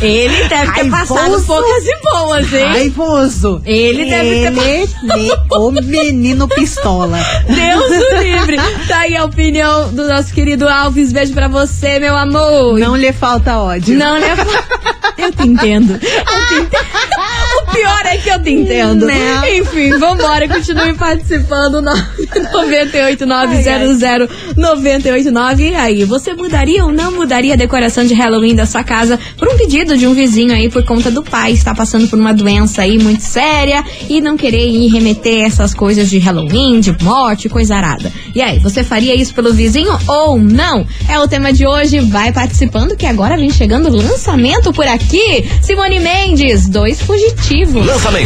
Ele 0.00 0.44
deve 0.48 0.72
ter 0.72 0.88
Raivoso. 0.88 1.14
passado 1.14 1.42
poucas 1.46 1.84
e 1.86 2.00
boas, 2.02 2.52
hein? 2.52 2.64
Raivoso. 2.66 3.62
Ele 3.64 4.04
deve 4.04 4.40
ter 4.42 4.50
ne- 4.50 5.32
O 5.50 5.70
menino 5.70 6.46
pistola. 6.48 7.18
Deus 7.46 7.90
o 7.90 8.18
livre. 8.22 8.56
Tá 8.88 8.98
aí 9.00 9.16
a 9.16 9.24
opinião 9.24 9.88
do 9.92 10.06
nosso 10.06 10.32
querido 10.34 10.68
Alves. 10.68 11.12
Beijo 11.12 11.32
pra 11.32 11.48
você, 11.48 11.98
meu 11.98 12.14
amor. 12.16 12.78
Não 12.78 12.94
lhe 12.96 13.12
falta 13.12 13.58
ódio. 13.58 13.96
Não, 13.96 14.16
te 14.20 14.26
entendo. 14.26 14.46
Eu 15.16 15.32
te 15.32 15.46
entendo. 15.46 16.00
O 17.62 17.72
pior 17.72 18.00
é 18.04 18.16
que 18.18 18.25
eu 18.36 18.42
te 18.42 18.50
entendo. 18.50 19.06
Não. 19.06 19.48
Enfim, 19.48 19.90
vambora. 19.98 20.48
Continue 20.48 20.94
participando. 20.94 21.80
989-00989. 24.56 25.66
E 25.66 25.74
aí, 25.74 26.04
você 26.04 26.32
mudaria 26.32 26.84
ou 26.84 26.92
não 26.92 27.12
mudaria 27.12 27.54
a 27.54 27.56
decoração 27.56 28.04
de 28.04 28.14
Halloween 28.14 28.54
da 28.54 28.66
sua 28.66 28.84
casa 28.84 29.18
por 29.36 29.48
um 29.48 29.56
pedido 29.56 29.96
de 29.96 30.06
um 30.06 30.14
vizinho 30.14 30.52
aí 30.52 30.70
por 30.70 30.84
conta 30.84 31.10
do 31.10 31.22
pai 31.22 31.52
estar 31.52 31.74
passando 31.74 32.08
por 32.08 32.18
uma 32.18 32.32
doença 32.32 32.82
aí 32.82 32.98
muito 32.98 33.22
séria 33.22 33.84
e 34.08 34.20
não 34.20 34.36
querer 34.36 34.68
ir 34.68 34.88
remeter 34.88 35.44
essas 35.44 35.74
coisas 35.74 36.08
de 36.08 36.18
Halloween, 36.18 36.80
de 36.80 36.96
morte, 37.02 37.48
coisa 37.48 37.76
arada. 37.76 38.12
E 38.34 38.40
aí, 38.40 38.58
você 38.58 38.84
faria 38.84 39.14
isso 39.14 39.34
pelo 39.34 39.52
vizinho 39.52 39.96
ou 40.06 40.38
não? 40.38 40.86
É 41.08 41.18
o 41.18 41.26
tema 41.26 41.52
de 41.52 41.66
hoje. 41.66 42.00
Vai 42.00 42.32
participando 42.32 42.96
que 42.96 43.06
agora 43.06 43.36
vem 43.36 43.50
chegando 43.50 43.88
o 43.88 43.96
lançamento 43.96 44.72
por 44.72 44.86
aqui. 44.86 45.44
Simone 45.62 46.00
Mendes, 46.00 46.68
dois 46.68 47.00
fugitivos. 47.00 47.86
Lançamentos. 47.86 48.25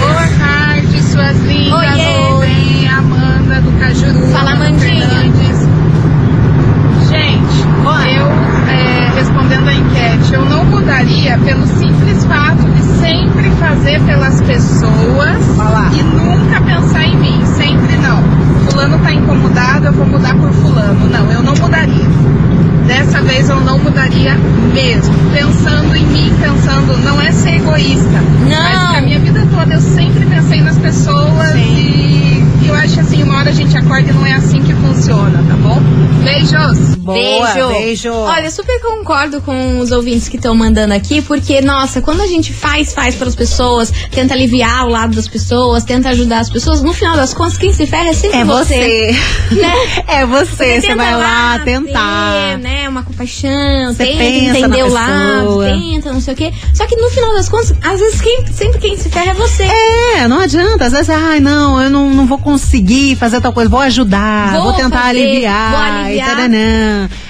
Boa 0.00 0.26
tarde, 0.38 1.02
suas 1.02 1.36
lindas. 1.46 1.78
Oiê. 1.78 2.46
Bem, 2.46 2.88
Amanda 2.88 3.60
do 3.60 3.72
Cajuru. 3.78 4.26
Fala, 4.32 4.50
Amandinha. 4.52 5.08
Fernandes. 5.08 5.54
Gente, 7.08 7.58
eu 8.18 8.26
é, 8.70 9.10
respondendo 9.14 9.68
a 9.68 9.74
enquete, 9.74 10.34
eu 10.34 10.44
pelo 11.44 11.66
simples 11.66 12.24
fato 12.24 12.62
de 12.70 12.82
sempre 12.98 13.50
fazer 13.60 14.00
pelas 14.04 14.40
pessoas 14.40 15.36
e 15.92 16.02
nunca 16.02 16.60
pensar 16.62 17.04
em 17.04 17.16
mim. 17.16 17.44
Sempre 17.44 17.96
não. 17.98 18.22
Fulano 18.70 18.98
tá 18.98 19.12
incomodado, 19.12 19.86
eu 19.86 19.92
vou 19.92 20.06
mudar 20.06 20.34
por 20.34 20.50
fulano. 20.52 21.06
Não, 21.10 21.30
eu 21.30 21.42
não 21.42 21.54
mudaria. 21.54 22.08
Dessa 22.86 23.20
vez 23.20 23.48
eu 23.50 23.60
não 23.60 23.78
mudaria 23.78 24.34
mesmo. 24.72 25.14
Pensando 25.32 25.94
em 25.94 26.06
mim, 26.06 26.32
pensando, 26.40 26.96
não 27.04 27.20
é 27.20 27.30
ser 27.32 27.56
egoísta. 27.56 28.22
Não. 28.48 28.62
Mas 28.62 28.90
que 28.90 28.96
a 28.96 29.02
minha 29.02 29.18
vida 29.18 29.46
toda 29.54 29.74
eu 29.74 29.80
sempre 29.80 30.24
pensei 30.24 30.62
nas 30.62 30.78
pessoas 30.78 31.54
e 31.56 32.42
eu 32.66 32.74
acho 32.74 33.00
assim, 33.00 33.22
uma 33.22 33.33
hora 33.44 33.50
a 33.50 33.52
gente 33.52 33.76
acorda 33.76 34.10
e 34.10 34.12
não 34.12 34.26
é 34.26 34.32
assim 34.32 34.62
que 34.62 34.72
funciona, 34.72 35.44
tá 35.46 35.54
bom? 35.56 35.78
Beijos! 36.24 36.94
Boa, 37.04 37.52
beijo. 37.52 37.68
beijo. 37.68 38.12
Olha, 38.12 38.50
super 38.50 38.80
concordo 38.80 39.42
com 39.42 39.78
os 39.78 39.92
ouvintes 39.92 40.26
que 40.26 40.36
estão 40.36 40.54
mandando 40.54 40.94
aqui, 40.94 41.20
porque, 41.20 41.60
nossa, 41.60 42.00
quando 42.00 42.22
a 42.22 42.26
gente 42.26 42.50
faz, 42.54 42.94
faz 42.94 43.14
pelas 43.14 43.34
pessoas, 43.34 43.92
tenta 44.10 44.32
aliviar 44.32 44.86
o 44.86 44.88
lado 44.88 45.14
das 45.14 45.28
pessoas, 45.28 45.84
tenta 45.84 46.08
ajudar 46.08 46.38
as 46.38 46.48
pessoas, 46.48 46.80
no 46.82 46.94
final 46.94 47.14
das 47.14 47.34
contas, 47.34 47.58
quem 47.58 47.74
se 47.74 47.86
ferra 47.86 48.08
é 48.08 48.12
sempre 48.14 48.38
É 48.38 48.44
você. 48.44 49.14
Né? 49.52 49.74
É 50.08 50.24
você, 50.24 50.80
você 50.80 50.94
vai 50.94 51.14
lá 51.14 51.58
tentar. 51.58 52.32
ter, 52.32 52.58
né, 52.58 52.88
uma 52.88 53.02
compaixão, 53.02 53.92
Você 53.92 54.04
tenta 54.06 54.18
pensa 54.18 54.58
entender 54.58 54.82
o 54.84 54.88
lado, 54.88 55.64
tenta, 55.64 56.12
não 56.12 56.20
sei 56.20 56.34
o 56.34 56.36
quê. 56.36 56.52
Só 56.72 56.86
que 56.86 56.96
no 56.96 57.10
final 57.10 57.32
das 57.34 57.48
contas, 57.48 57.74
às 57.82 58.00
vezes 58.00 58.20
quem, 58.20 58.46
sempre 58.46 58.78
quem 58.78 58.96
se 58.96 59.10
ferra 59.10 59.32
é 59.32 59.34
você. 59.34 59.64
É, 59.64 60.28
não 60.28 60.40
adianta. 60.40 60.86
Às 60.86 60.92
vezes, 60.92 61.10
ai, 61.10 61.40
não, 61.40 61.80
eu 61.80 61.90
não, 61.90 62.10
não 62.10 62.26
vou 62.26 62.38
conseguir 62.38 63.16
fazer 63.16 63.33
tal 63.40 63.52
coisa, 63.52 63.68
vou 63.70 63.80
ajudar, 63.80 64.52
vou, 64.52 64.62
Vou 64.64 64.72
tentar 64.72 65.02
fazer, 65.02 65.20
aliviar, 65.20 65.70
vou 65.70 65.80
aliviar. 65.80 66.28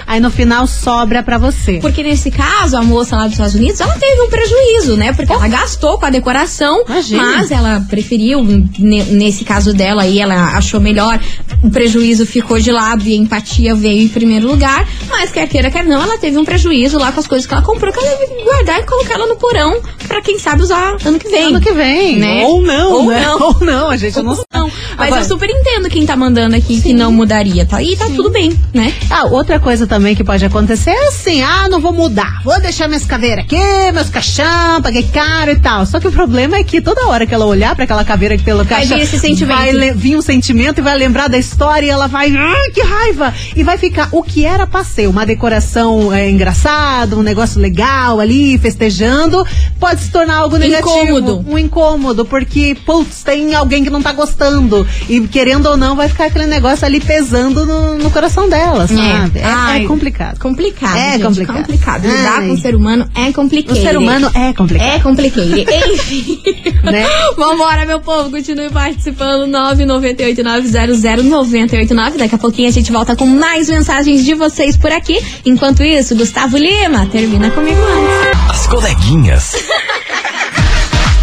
Aí 0.07 0.21
no 0.21 0.31
final 0.31 0.67
sobra 0.67 1.23
pra 1.23 1.39
você. 1.39 1.79
Porque 1.81 2.03
nesse 2.03 2.31
caso, 2.31 2.77
a 2.77 2.83
moça 2.83 3.17
lá 3.17 3.25
dos 3.25 3.33
Estados 3.33 3.55
Unidos, 3.55 3.81
ela 3.81 3.95
teve 3.99 4.21
um 4.23 4.29
prejuízo, 4.29 4.97
né? 4.97 5.13
Porque 5.13 5.33
ela 5.33 5.49
gastou 5.49 5.99
com 5.99 6.07
a 6.07 6.11
decoração, 6.11 6.85
Imagina. 6.87 7.23
mas 7.23 7.51
ela 7.51 7.85
preferiu, 7.89 8.43
ne- 8.79 9.05
nesse 9.05 9.45
caso 9.45 9.73
dela 9.73 10.03
aí, 10.03 10.19
ela 10.19 10.57
achou 10.57 10.81
melhor, 10.81 11.19
o 11.63 11.71
prejuízo 11.71 12.27
ficou 12.27 12.59
de 12.61 12.71
lado 12.71 13.07
e 13.07 13.13
a 13.13 13.17
empatia 13.17 13.75
veio 13.75 14.03
em 14.03 14.09
primeiro 14.09 14.47
lugar, 14.47 14.87
mas 15.09 15.31
quer 15.33 15.49
queira, 15.49 15.71
quer 15.71 15.85
não, 15.85 16.03
ela 16.03 16.19
teve 16.19 16.37
um 16.37 16.45
prejuízo 16.45 16.99
lá 16.99 17.11
com 17.13 17.21
as 17.21 17.27
coisas 17.27 17.47
que 17.47 17.55
ela 17.55 17.63
comprou, 17.63 17.93
que 17.93 17.99
ela 17.99 18.17
deve 18.19 18.43
guardar 18.45 18.81
e 18.81 18.83
colocar 18.85 19.15
ela 19.15 19.27
no 19.27 19.37
porão, 19.37 19.81
pra 20.07 20.21
quem 20.21 20.39
sabe 20.39 20.63
usar 20.63 20.97
ano 21.05 21.19
que 21.19 21.29
vem. 21.29 21.45
Ano 21.45 21.61
que 21.61 21.73
vem. 21.73 22.19
Né? 22.19 22.43
Ou 22.45 22.61
não, 22.63 22.93
Ou 22.93 23.05
né? 23.11 23.23
não. 23.25 23.41
Ou 23.55 23.61
não, 23.61 23.89
a 23.91 23.97
gente 23.97 24.21
não 24.23 24.31
Ou 24.31 24.37
sabe. 24.37 24.47
não. 24.53 24.71
Mas 24.99 25.07
Agora- 25.09 25.23
eu 25.23 25.29
super 25.29 25.49
entendo 25.51 25.89
quem 25.89 26.05
tá 26.07 26.17
mandando 26.17 26.55
aqui 26.57 26.81
que 26.81 26.93
não 26.93 27.11
mudaria, 27.11 27.65
tá? 27.67 27.83
E 27.83 27.97
tá 27.97 28.07
tudo 28.15 28.31
bem, 28.31 28.59
né? 28.73 28.93
Ah, 29.11 29.25
outra 29.27 29.59
coisa 29.59 29.87
também 29.87 29.94
que 30.17 30.25
pode 30.25 30.45
acontecer 30.45 30.91
é 30.91 31.09
assim, 31.09 31.43
ah, 31.43 31.69
não 31.69 31.81
vou 31.81 31.93
mudar, 31.93 32.41
vou 32.45 32.61
deixar 32.61 32.89
minhas 32.89 33.05
caveiras 33.05 33.45
aqui, 33.45 33.93
meus 33.93 34.11
caixão, 34.11 34.83
paguei 34.83 35.03
caro 35.05 35.51
e 35.51 35.57
tal. 35.57 35.87
Só 35.87 36.01
que 36.01 36.09
o 36.09 36.13
problema 36.13 36.57
é 36.57 36.65
que 36.65 36.81
toda 36.81 37.07
hora 37.07 37.27
que 37.27 37.35
ela 37.35 37.47
olhar 37.47 37.75
pra 37.75 37.85
aquela 37.85 38.05
caveira 38.05 38.37
que 38.37 38.45
pelo 38.45 38.65
Vai 38.65 38.81
caixão, 38.81 38.97
vir 38.97 39.03
esse 39.05 39.19
sentimento. 39.19 39.57
vai 39.57 39.93
vir 39.93 40.17
um 40.17 40.23
sentimento 40.23 40.79
e 40.79 40.83
vai 40.83 40.97
lembrar 40.97 41.29
da 41.29 41.39
história 41.39 41.87
e 41.87 41.91
ela 41.91 42.07
vai, 42.07 42.35
ah, 42.37 42.71
que 42.73 42.83
raiva! 42.83 43.33
E 43.57 43.63
vai 43.63 43.79
ficar 43.79 44.09
o 44.13 44.23
que 44.23 44.45
era 44.45 44.67
ser, 44.85 45.09
uma 45.09 45.25
decoração 45.25 46.13
é, 46.13 46.29
engraçada, 46.29 47.17
um 47.17 47.23
negócio 47.23 47.61
legal 47.61 48.21
ali, 48.21 48.59
festejando, 48.59 49.45
pode 49.79 50.03
se 50.03 50.11
tornar 50.11 50.37
algo 50.37 50.57
negativo. 50.57 51.19
Incômodo. 51.19 51.45
Um 51.49 51.59
incômodo, 51.59 52.25
porque, 52.25 52.77
putz, 52.85 53.23
tem 53.23 53.55
alguém 53.55 53.83
que 53.85 53.91
não 53.91 54.03
tá 54.03 54.13
gostando. 54.13 54.87
E 55.09 55.21
querendo 55.29 55.67
ou 55.67 55.77
não, 55.77 55.97
vai 55.97 56.09
ficar 56.09 56.27
aquele 56.27 56.47
negócio 56.47 56.85
ali 56.85 57.01
pesando 57.01 57.65
no, 57.65 57.99
no 57.99 58.11
coração 58.11 58.49
dela, 58.49 58.87
sabe? 58.87 59.39
É, 59.39 59.45
Ai, 59.45 59.84
é 59.85 59.89
complicado. 59.89 60.39
Complicado, 60.39 60.97
É 60.97 61.13
gente, 61.13 61.23
complicado. 61.23 61.57
complicado. 61.57 62.07
Lidar 62.07 62.39
Ai. 62.41 62.49
com 62.49 62.55
o 62.55 62.59
ser 62.59 62.75
humano 62.75 63.09
é 63.15 63.33
complicado. 63.33 63.77
O 63.77 63.81
ser 63.81 63.97
humano 63.97 64.31
é 64.35 64.53
complicado. 64.53 64.89
É 64.89 64.99
complicado. 65.01 65.49
Enfim. 65.59 66.43
Né? 66.83 67.07
Vambora, 67.37 67.87
meu 67.87 68.01
povo. 68.01 68.31
Continue 68.31 68.71
participando. 68.71 69.47
998900989. 69.51 72.17
Daqui 72.19 72.35
a 72.35 72.39
pouquinho 72.39 72.69
a 72.69 72.73
gente 72.73 72.91
volta 72.93 73.17
com 73.17 73.27
mais 73.27 73.69
mensagens 73.69 74.25
de 74.25 74.35
vocês 74.35 74.77
por 74.77 74.93
aqui. 74.93 75.19
Enquanto 75.45 75.83
isso, 75.83 76.15
Gustavo 76.17 76.57
Lima, 76.57 77.07
termina 77.07 77.51
comigo 77.51 77.81
antes. 77.81 78.51
As 78.51 78.67
coleguinhas. 78.67 79.55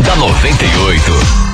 da 0.05 0.15
98. 0.15 1.50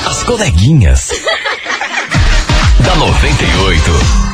As 0.07 0.23
coleguinhas. 0.23 1.11
da 2.85 2.95
98. 2.97 4.34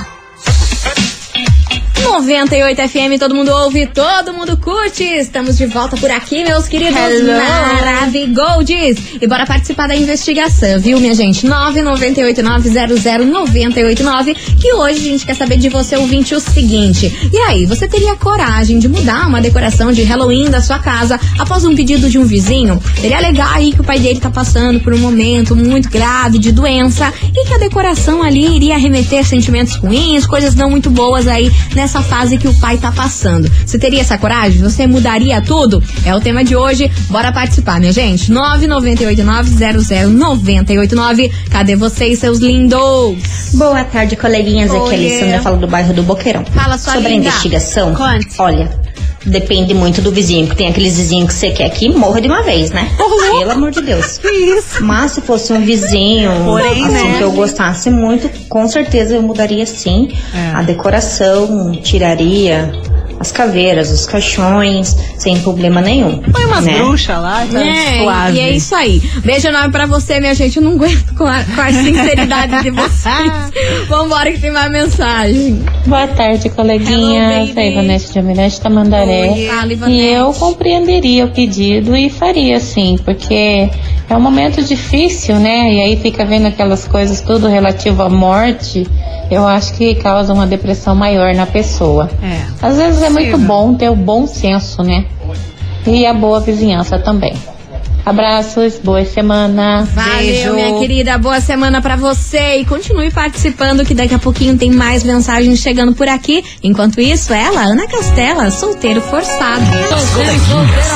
98 2.04 2.88
FM, 2.88 3.18
todo 3.18 3.34
mundo 3.34 3.50
ouve, 3.50 3.86
todo 3.86 4.32
mundo 4.32 4.56
curte. 4.56 5.02
Estamos 5.04 5.58
de 5.58 5.66
volta 5.66 5.96
por 5.96 6.10
aqui, 6.10 6.42
meus 6.42 6.66
queridos. 6.66 7.22
Maravigoldes. 7.26 8.98
E 9.20 9.26
bora 9.26 9.44
participar 9.46 9.86
da 9.86 9.96
investigação, 9.96 10.80
viu, 10.80 10.98
minha 10.98 11.14
gente? 11.14 11.46
998900989, 11.46 14.34
que 14.60 14.72
hoje 14.72 14.98
a 14.98 15.02
gente 15.02 15.26
quer 15.26 15.34
saber 15.34 15.58
de 15.58 15.68
você, 15.68 15.96
ouvinte, 15.96 16.34
o 16.34 16.40
seguinte. 16.40 17.30
E 17.32 17.38
aí, 17.38 17.66
você 17.66 17.86
teria 17.86 18.16
coragem 18.16 18.78
de 18.78 18.88
mudar 18.88 19.28
uma 19.28 19.40
decoração 19.40 19.92
de 19.92 20.02
Halloween 20.02 20.50
da 20.50 20.60
sua 20.60 20.78
casa 20.78 21.20
após 21.38 21.64
um 21.64 21.74
pedido 21.74 22.08
de 22.08 22.18
um 22.18 22.24
vizinho? 22.24 22.80
Seria 23.00 23.20
legal 23.20 23.50
aí 23.54 23.72
que 23.72 23.80
o 23.80 23.84
pai 23.84 23.98
dele 23.98 24.20
tá 24.20 24.30
passando 24.30 24.80
por 24.80 24.94
um 24.94 24.98
momento 24.98 25.54
muito 25.54 25.90
grave 25.90 26.38
de 26.38 26.52
doença 26.52 27.12
e 27.34 27.46
que 27.46 27.54
a 27.54 27.58
decoração 27.58 28.22
ali 28.22 28.56
iria 28.56 28.78
remeter 28.78 29.26
sentimentos 29.26 29.76
ruins, 29.76 30.26
coisas 30.26 30.54
não 30.54 30.70
muito 30.70 30.90
boas 30.90 31.26
aí 31.26 31.50
nessa 31.74 31.89
fase 32.00 32.38
que 32.38 32.46
o 32.46 32.54
pai 32.60 32.78
tá 32.78 32.92
passando. 32.92 33.50
Você 33.66 33.76
teria 33.78 34.02
essa 34.02 34.16
coragem? 34.16 34.62
Você 34.62 34.86
mudaria 34.86 35.42
tudo? 35.42 35.82
É 36.04 36.14
o 36.14 36.20
tema 36.20 36.44
de 36.44 36.54
hoje. 36.54 36.88
Bora 37.08 37.32
participar, 37.32 37.80
minha 37.80 37.92
gente. 37.92 38.30
998900989. 38.32 41.30
Cadê 41.50 41.76
vocês, 41.76 42.18
seus 42.18 42.38
lindos? 42.38 43.50
Boa 43.54 43.84
tarde, 43.84 44.16
coleguinhas. 44.16 44.70
Aqui 44.70 44.78
é 44.78 44.80
a. 44.80 44.84
Alessandra, 44.94 45.42
falo 45.42 45.56
do 45.56 45.66
bairro 45.66 45.92
do 45.92 46.02
Boqueirão. 46.02 46.44
Fala, 46.46 46.78
sua 46.78 46.94
Sobre 46.94 47.08
linda. 47.10 47.26
a 47.26 47.28
investigação, 47.30 47.94
Conte. 47.94 48.28
olha, 48.38 48.70
depende 49.24 49.74
muito 49.74 50.00
do 50.00 50.10
vizinho, 50.10 50.46
porque 50.46 50.62
tem 50.62 50.70
aqueles 50.70 50.96
vizinhos 50.96 51.28
que 51.28 51.34
você 51.34 51.50
quer 51.50 51.68
que 51.70 51.88
morra 51.90 52.20
de 52.20 52.28
uma 52.28 52.42
vez, 52.42 52.70
né? 52.70 52.90
Pelo 53.38 53.50
amor 53.50 53.70
de 53.70 53.80
Deus. 53.82 54.18
Que 54.22 54.28
isso? 54.28 54.82
Mas 54.82 55.12
se 55.12 55.20
fosse 55.20 55.52
um 55.52 55.60
vizinho 55.64 56.30
Porém, 56.44 56.84
assim, 56.84 57.08
né? 57.08 57.14
que 57.18 57.24
eu 57.24 57.32
gostasse 57.32 57.90
muito, 57.90 58.28
com 58.48 58.66
certeza 58.68 59.14
eu 59.14 59.22
mudaria 59.22 59.64
sim 59.66 60.08
É. 60.34 60.52
a 60.54 60.62
decoração, 60.62 61.72
tiraria 61.82 62.72
as 63.20 63.30
caveiras, 63.30 63.90
os 63.90 64.06
caixões, 64.06 64.96
sem 65.18 65.38
problema 65.40 65.82
nenhum. 65.82 66.18
Põe 66.32 66.44
umas 66.46 66.64
né? 66.64 66.78
bruxas 66.78 67.20
lá, 67.20 67.46
tá 67.52 67.62
É, 67.62 67.98
suave. 68.02 68.36
e 68.38 68.40
é 68.40 68.50
isso 68.50 68.74
aí. 68.74 69.02
Beijo 69.22 69.46
enorme 69.48 69.70
pra 69.70 69.84
você, 69.84 70.18
minha 70.18 70.34
gente. 70.34 70.56
Eu 70.56 70.62
não 70.62 70.72
aguento 70.72 71.14
com 71.14 71.24
a, 71.26 71.44
com 71.44 71.60
a 71.60 71.68
sinceridade 71.70 72.62
de 72.62 72.70
vocês. 72.70 73.32
Vambora 73.88 74.32
que 74.32 74.38
tem 74.40 74.50
mais 74.50 74.70
mensagem. 74.72 75.62
Boa 75.86 76.08
tarde, 76.08 76.46
Hello, 76.46 76.56
coleguinhas. 76.56 77.48
baby. 77.50 77.60
É 77.60 77.72
Ivanete 77.72 78.10
de 78.12 78.18
Almirante 78.18 78.60
Tamandaré. 78.60 79.30
Oi, 79.32 79.46
fala, 79.48 79.90
E 79.90 80.06
eu 80.12 80.32
compreenderia 80.32 81.26
o 81.26 81.28
pedido 81.28 81.94
e 81.94 82.08
faria 82.08 82.58
sim, 82.58 82.98
porque 83.04 83.68
é 84.08 84.16
um 84.16 84.20
momento 84.20 84.62
difícil, 84.62 85.36
né? 85.36 85.74
E 85.74 85.80
aí 85.82 85.96
fica 85.98 86.24
vendo 86.24 86.46
aquelas 86.46 86.88
coisas 86.88 87.20
tudo 87.20 87.48
relativo 87.48 88.02
à 88.02 88.08
morte. 88.08 88.86
Eu 89.30 89.46
acho 89.46 89.74
que 89.74 89.94
causa 89.94 90.32
uma 90.32 90.46
depressão 90.46 90.94
maior 90.94 91.34
na 91.34 91.46
pessoa. 91.46 92.10
É. 92.22 92.40
Às 92.60 92.76
vezes 92.76 93.02
é 93.02 93.10
muito 93.10 93.38
bom 93.38 93.74
ter 93.74 93.88
o 93.88 93.96
bom 93.96 94.26
senso, 94.26 94.82
né? 94.82 95.04
E 95.86 96.04
a 96.04 96.12
boa 96.12 96.40
vizinhança 96.40 96.98
também. 96.98 97.34
Abraços, 98.04 98.78
boa 98.82 99.04
semana. 99.04 99.86
Valeu, 99.94 100.18
Beijo. 100.18 100.52
minha 100.54 100.78
querida. 100.78 101.18
Boa 101.18 101.40
semana 101.40 101.80
pra 101.80 101.96
você. 101.96 102.56
E 102.56 102.64
continue 102.64 103.10
participando, 103.10 103.84
que 103.84 103.94
daqui 103.94 104.14
a 104.14 104.18
pouquinho 104.18 104.56
tem 104.56 104.70
mais 104.70 105.04
mensagens 105.04 105.58
chegando 105.60 105.94
por 105.94 106.08
aqui. 106.08 106.42
Enquanto 106.62 107.00
isso, 107.00 107.32
ela, 107.32 107.60
Ana 107.62 107.86
Castela, 107.86 108.50
solteiro 108.50 109.00
forçado. 109.00 109.62
As 109.94 110.10
coleguinhas. 110.10 110.86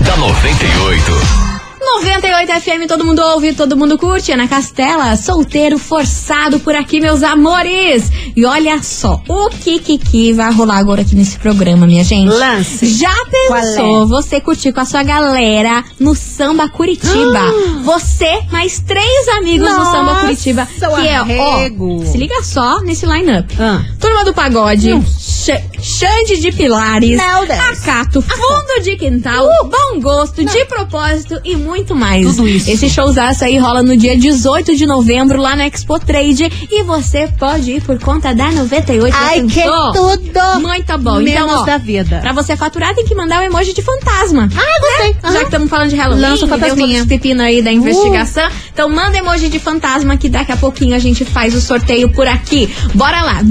da 0.00 0.16
98. 0.16 1.43
98 1.84 2.60
FM, 2.60 2.88
todo 2.88 3.04
mundo 3.04 3.20
ouve, 3.20 3.52
todo 3.52 3.76
mundo 3.76 3.98
curte. 3.98 4.32
Ana 4.32 4.48
Castela, 4.48 5.16
solteiro 5.16 5.78
forçado 5.78 6.58
por 6.60 6.74
aqui, 6.74 7.00
meus 7.00 7.22
amores. 7.22 8.10
E 8.36 8.44
olha 8.44 8.82
só, 8.82 9.22
o 9.28 9.50
que 9.50 9.78
que, 9.78 9.98
que 9.98 10.32
vai 10.32 10.52
rolar 10.52 10.78
agora 10.78 11.02
aqui 11.02 11.14
nesse 11.14 11.38
programa, 11.38 11.86
minha 11.86 12.02
gente? 12.02 12.30
Lance. 12.30 12.86
Já 12.86 13.14
pensou 13.30 14.08
você 14.08 14.40
curtir 14.40 14.72
com 14.72 14.80
a 14.80 14.84
sua 14.84 15.02
galera 15.02 15.84
no 16.00 16.14
Samba 16.14 16.68
Curitiba? 16.68 17.40
Você 17.84 18.42
mais 18.50 18.80
três 18.80 19.28
amigos 19.38 19.68
no 19.68 19.84
Samba 19.84 20.02
Nossa, 20.04 20.20
Curitiba. 20.22 20.66
Que 20.66 21.06
é, 21.06 21.16
arrego. 21.16 22.02
ó, 22.02 22.04
se 22.04 22.16
liga 22.18 22.42
só 22.42 22.80
nesse 22.80 23.06
line-up. 23.06 23.54
Ah. 23.60 23.84
Turma 24.00 24.24
do 24.24 24.32
Pagode, 24.32 24.90
Xande 25.84 26.40
de 26.40 26.50
Pilares, 26.50 27.20
Deus. 27.20 27.60
Acato, 27.60 28.22
Fundo 28.22 28.82
de 28.82 28.96
Quintal, 28.96 29.46
Bom 29.64 30.00
Gosto, 30.00 30.42
De 30.42 30.64
Propósito 30.64 31.38
e 31.44 31.54
muito 31.56 31.94
mais. 31.94 32.26
Tudo 32.26 32.48
isso. 32.48 32.70
Esse 32.70 32.88
showzaço 32.88 33.44
aí 33.44 33.58
rola 33.58 33.82
no 33.82 33.94
dia 33.94 34.16
18 34.16 34.74
de 34.76 34.86
novembro 34.86 35.38
lá 35.38 35.54
na 35.54 35.66
Expo 35.66 35.98
Trade 35.98 36.50
e 36.70 36.82
você 36.84 37.28
pode 37.38 37.70
ir 37.70 37.82
por 37.82 37.98
conta 37.98 38.34
da 38.34 38.50
98. 38.50 39.12
já 39.12 39.20
Ai, 39.20 39.42
que 39.42 39.62
tudo! 39.62 40.60
Muito 40.62 40.98
bom. 40.98 41.16
Menos 41.20 41.30
então, 41.32 41.60
ó, 41.60 41.64
da 41.64 41.76
vida. 41.76 42.18
Pra 42.18 42.32
você 42.32 42.56
faturar, 42.56 42.94
tem 42.94 43.04
que 43.04 43.14
mandar 43.14 43.42
o 43.42 43.44
emoji 43.44 43.74
de 43.74 43.82
fantasma. 43.82 44.48
Ah, 44.56 44.80
gostei. 44.80 45.16
Né? 45.22 45.32
Já 45.34 45.38
que 45.40 45.44
estamos 45.44 45.68
falando 45.68 45.90
de 45.90 45.96
Halloween, 45.96 46.22
Lança 46.22 46.46
o 46.46 46.48
fantasminha. 46.48 46.98
esse 47.00 47.06
pepino 47.06 47.42
aí 47.42 47.60
da 47.60 47.70
investigação. 47.70 48.48
Então 48.72 48.88
manda 48.88 49.18
emoji 49.18 49.50
de 49.50 49.58
fantasma 49.58 50.16
que 50.16 50.30
daqui 50.30 50.50
a 50.50 50.56
pouquinho 50.56 50.96
a 50.96 50.98
gente 50.98 51.26
faz 51.26 51.54
o 51.54 51.60
sorteio 51.60 52.08
por 52.10 52.26
aqui. 52.26 52.74
Bora 52.94 53.20
lá, 53.20 53.42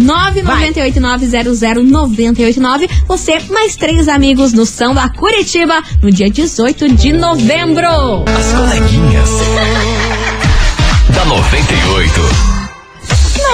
998900989. 2.32 2.90
Você 3.08 3.40
mais 3.50 3.76
três 3.76 4.08
amigos 4.08 4.54
no 4.54 4.66
Samba 4.66 5.10
Curitiba 5.10 5.82
no 6.02 6.12
dia 6.12 6.30
18 6.30 6.96
de 6.96 7.14
novembro. 7.14 7.88
As 7.88 8.54
coleguinhas. 8.54 9.30
da 11.14 11.26
98. 11.26 12.53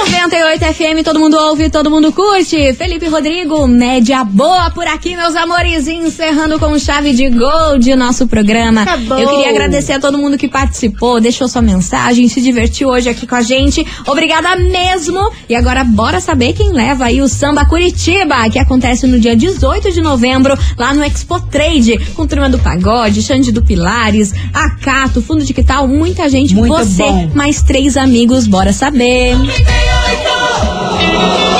98 0.06 0.64
FM, 0.74 1.04
todo 1.04 1.20
mundo 1.20 1.36
ouve, 1.38 1.70
todo 1.70 1.92
mundo 1.92 2.14
curte. 2.14 2.74
Felipe 2.74 3.08
Rodrigo, 3.08 3.68
média 3.68 4.24
boa 4.24 4.72
por 4.72 4.88
aqui, 4.88 5.14
meus 5.14 5.36
amores. 5.36 5.90
Encerrando 5.90 6.58
com 6.58 6.80
chave 6.80 7.14
de 7.14 7.30
gol 7.30 7.78
de 7.78 7.94
nosso 7.96 8.26
programa. 8.26 8.84
Acabou. 8.84 9.20
Eu 9.20 9.30
queria 9.30 9.50
agradecer 9.50 9.94
a 9.94 10.00
todo 10.00 10.18
mundo 10.18 10.38
que 10.38 10.48
participou, 10.48 11.20
deixou 11.20 11.50
sua 11.50 11.62
mensagem, 11.62 12.30
se 12.30 12.40
divertiu 12.40 12.88
hoje 12.88 13.10
aqui 13.10 13.28
com 13.28 13.36
a 13.36 13.42
gente. 13.42 13.86
Obrigada 14.08 14.56
mesmo. 14.56 15.20
E 15.50 15.56
agora 15.56 15.84
bora 15.84 16.22
saber 16.22 16.54
quem 16.54 16.72
leva 16.72 17.06
aí 17.06 17.22
o 17.22 17.28
Samba 17.28 17.66
Curitiba, 17.66 18.50
que 18.50 18.58
acontece 18.58 19.06
no 19.06 19.20
dia 19.20 19.36
18 19.36 19.92
de 19.92 20.02
novembro, 20.02 20.58
lá 20.78 20.94
no 20.94 21.04
Expo 21.04 21.42
Trade, 21.42 22.00
com 22.16 22.26
turma 22.26 22.50
do 22.50 22.58
Pagode, 22.58 23.22
Xande 23.22 23.52
do 23.52 23.62
Pilares, 23.62 24.34
Acato, 24.54 25.22
Fundo 25.22 25.44
de 25.44 25.54
Quital, 25.54 25.88
muita 25.90 26.30
gente. 26.30 26.56
Muito 26.56 26.74
Você, 26.74 27.04
bom. 27.04 27.32
mais 27.36 27.62
três 27.62 27.98
amigos, 27.98 28.48
bora 28.48 28.72
saber. 28.72 29.36
Conta, 29.90 30.98
minha 30.98 31.59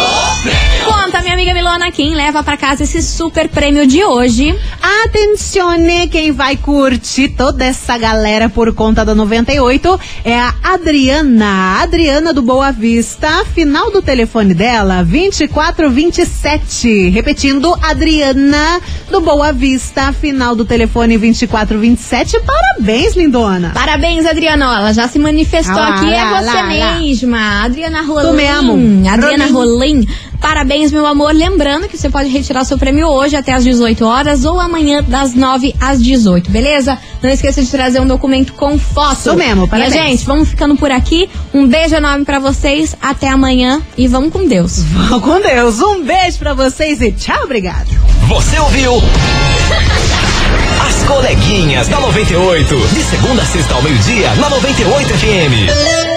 amiga 1.50 1.54
Milona, 1.54 1.92
quem 1.92 2.16
leva 2.16 2.44
pra 2.44 2.58
casa 2.58 2.84
esse 2.84 3.02
super 3.02 3.48
prêmio 3.50 3.88
de 3.88 4.04
hoje? 4.04 4.56
Atencione, 5.04 6.08
quem 6.08 6.32
vai 6.32 6.56
curtir 6.56 7.30
toda 7.30 7.66
essa 7.66 7.98
galera 7.98 8.50
por 8.50 8.74
conta 8.74 9.04
da 9.04 9.16
98 9.16 10.00
é 10.24 10.38
a 10.38 10.54
Adriana. 10.64 11.80
Adriana 11.82 12.34
do 12.34 12.42
Boa 12.42 12.72
Vista. 12.72 13.44
Final 13.54 13.92
do 13.92 14.02
telefone 14.02 14.54
dela, 14.54 15.04
2427. 15.04 17.10
Repetindo, 17.10 17.74
Adriana 17.82 18.80
do 19.10 19.20
Boa 19.22 19.52
Vista. 19.52 20.14
Final 20.14 20.56
do 20.56 20.66
telefone 20.66 21.18
2427. 21.18 22.40
Parabéns, 22.42 23.16
lindona. 23.16 23.72
Parabéns, 23.74 24.26
Adriana. 24.26 24.66
Ela 24.66 24.94
já 24.94 25.08
se 25.08 25.18
manifestou 25.18 25.76
Ah 25.78 25.90
lá, 25.90 25.96
aqui. 25.96 26.14
é 26.14 26.24
lá, 26.24 26.42
você 26.42 26.46
lá, 26.46 26.54
lá. 26.64 27.00
mesma. 27.00 27.64
Adriana 27.64 28.02
Rolim. 28.02 28.28
Tu 28.28 28.34
mesmo. 28.34 29.10
Adriana 29.10 29.48
Rolim. 29.48 29.70
Rolim. 29.80 30.08
Parabéns, 30.40 30.92
meu 30.92 31.06
amor. 31.06 31.34
Lembrando 31.34 31.88
que 31.88 31.98
você 31.98 32.10
pode 32.10 32.30
retirar 32.30 32.64
seu 32.64 32.78
prêmio 32.78 33.08
hoje 33.08 33.36
até 33.36 33.54
às 33.54 33.64
18 33.64 34.06
horas 34.06 34.46
ou 34.46 34.60
amanhã 34.60 35.04
das 35.04 35.34
9 35.34 35.76
às 35.80 36.02
18, 36.02 36.50
beleza? 36.50 36.98
Não 37.22 37.30
esqueça 37.30 37.62
de 37.62 37.70
trazer 37.70 38.00
um 38.00 38.08
documento 38.08 38.54
com 38.54 38.78
foto. 38.78 39.20
Isso 39.20 39.36
mesmo, 39.36 39.68
parabéns. 39.68 39.94
Minha 39.94 40.08
gente, 40.08 40.26
vamos 40.26 40.50
ficando 40.50 40.76
por 40.76 40.92
aqui. 40.92 41.30
Um 41.54 41.68
beijo 41.68 41.96
enorme 41.96 42.24
pra 42.26 42.40
vocês. 42.40 42.96
Até 43.02 43.28
amanhã 43.28 43.82
e 43.98 44.08
vamos 44.08 44.32
com 44.32 44.48
Deus. 44.48 44.82
Vão 44.84 45.20
com 45.20 45.42
Deus. 45.42 45.82
Um 45.82 46.04
beijo 46.04 46.38
pra 46.40 46.54
vocês 46.54 47.02
e 47.02 47.12
tchau, 47.12 47.44
obrigada. 47.44 47.88
Você 48.28 48.58
ouviu? 48.60 48.94
As 50.88 51.04
coleguinhas 51.04 51.88
da 51.88 52.00
98. 52.00 52.76
De 52.94 53.04
segunda 53.04 53.42
a 53.42 53.46
sexta 53.46 53.74
ao 53.76 53.82
meio-dia, 53.82 54.34
na 54.36 54.50
98 54.50 55.10
FM. 55.10 56.09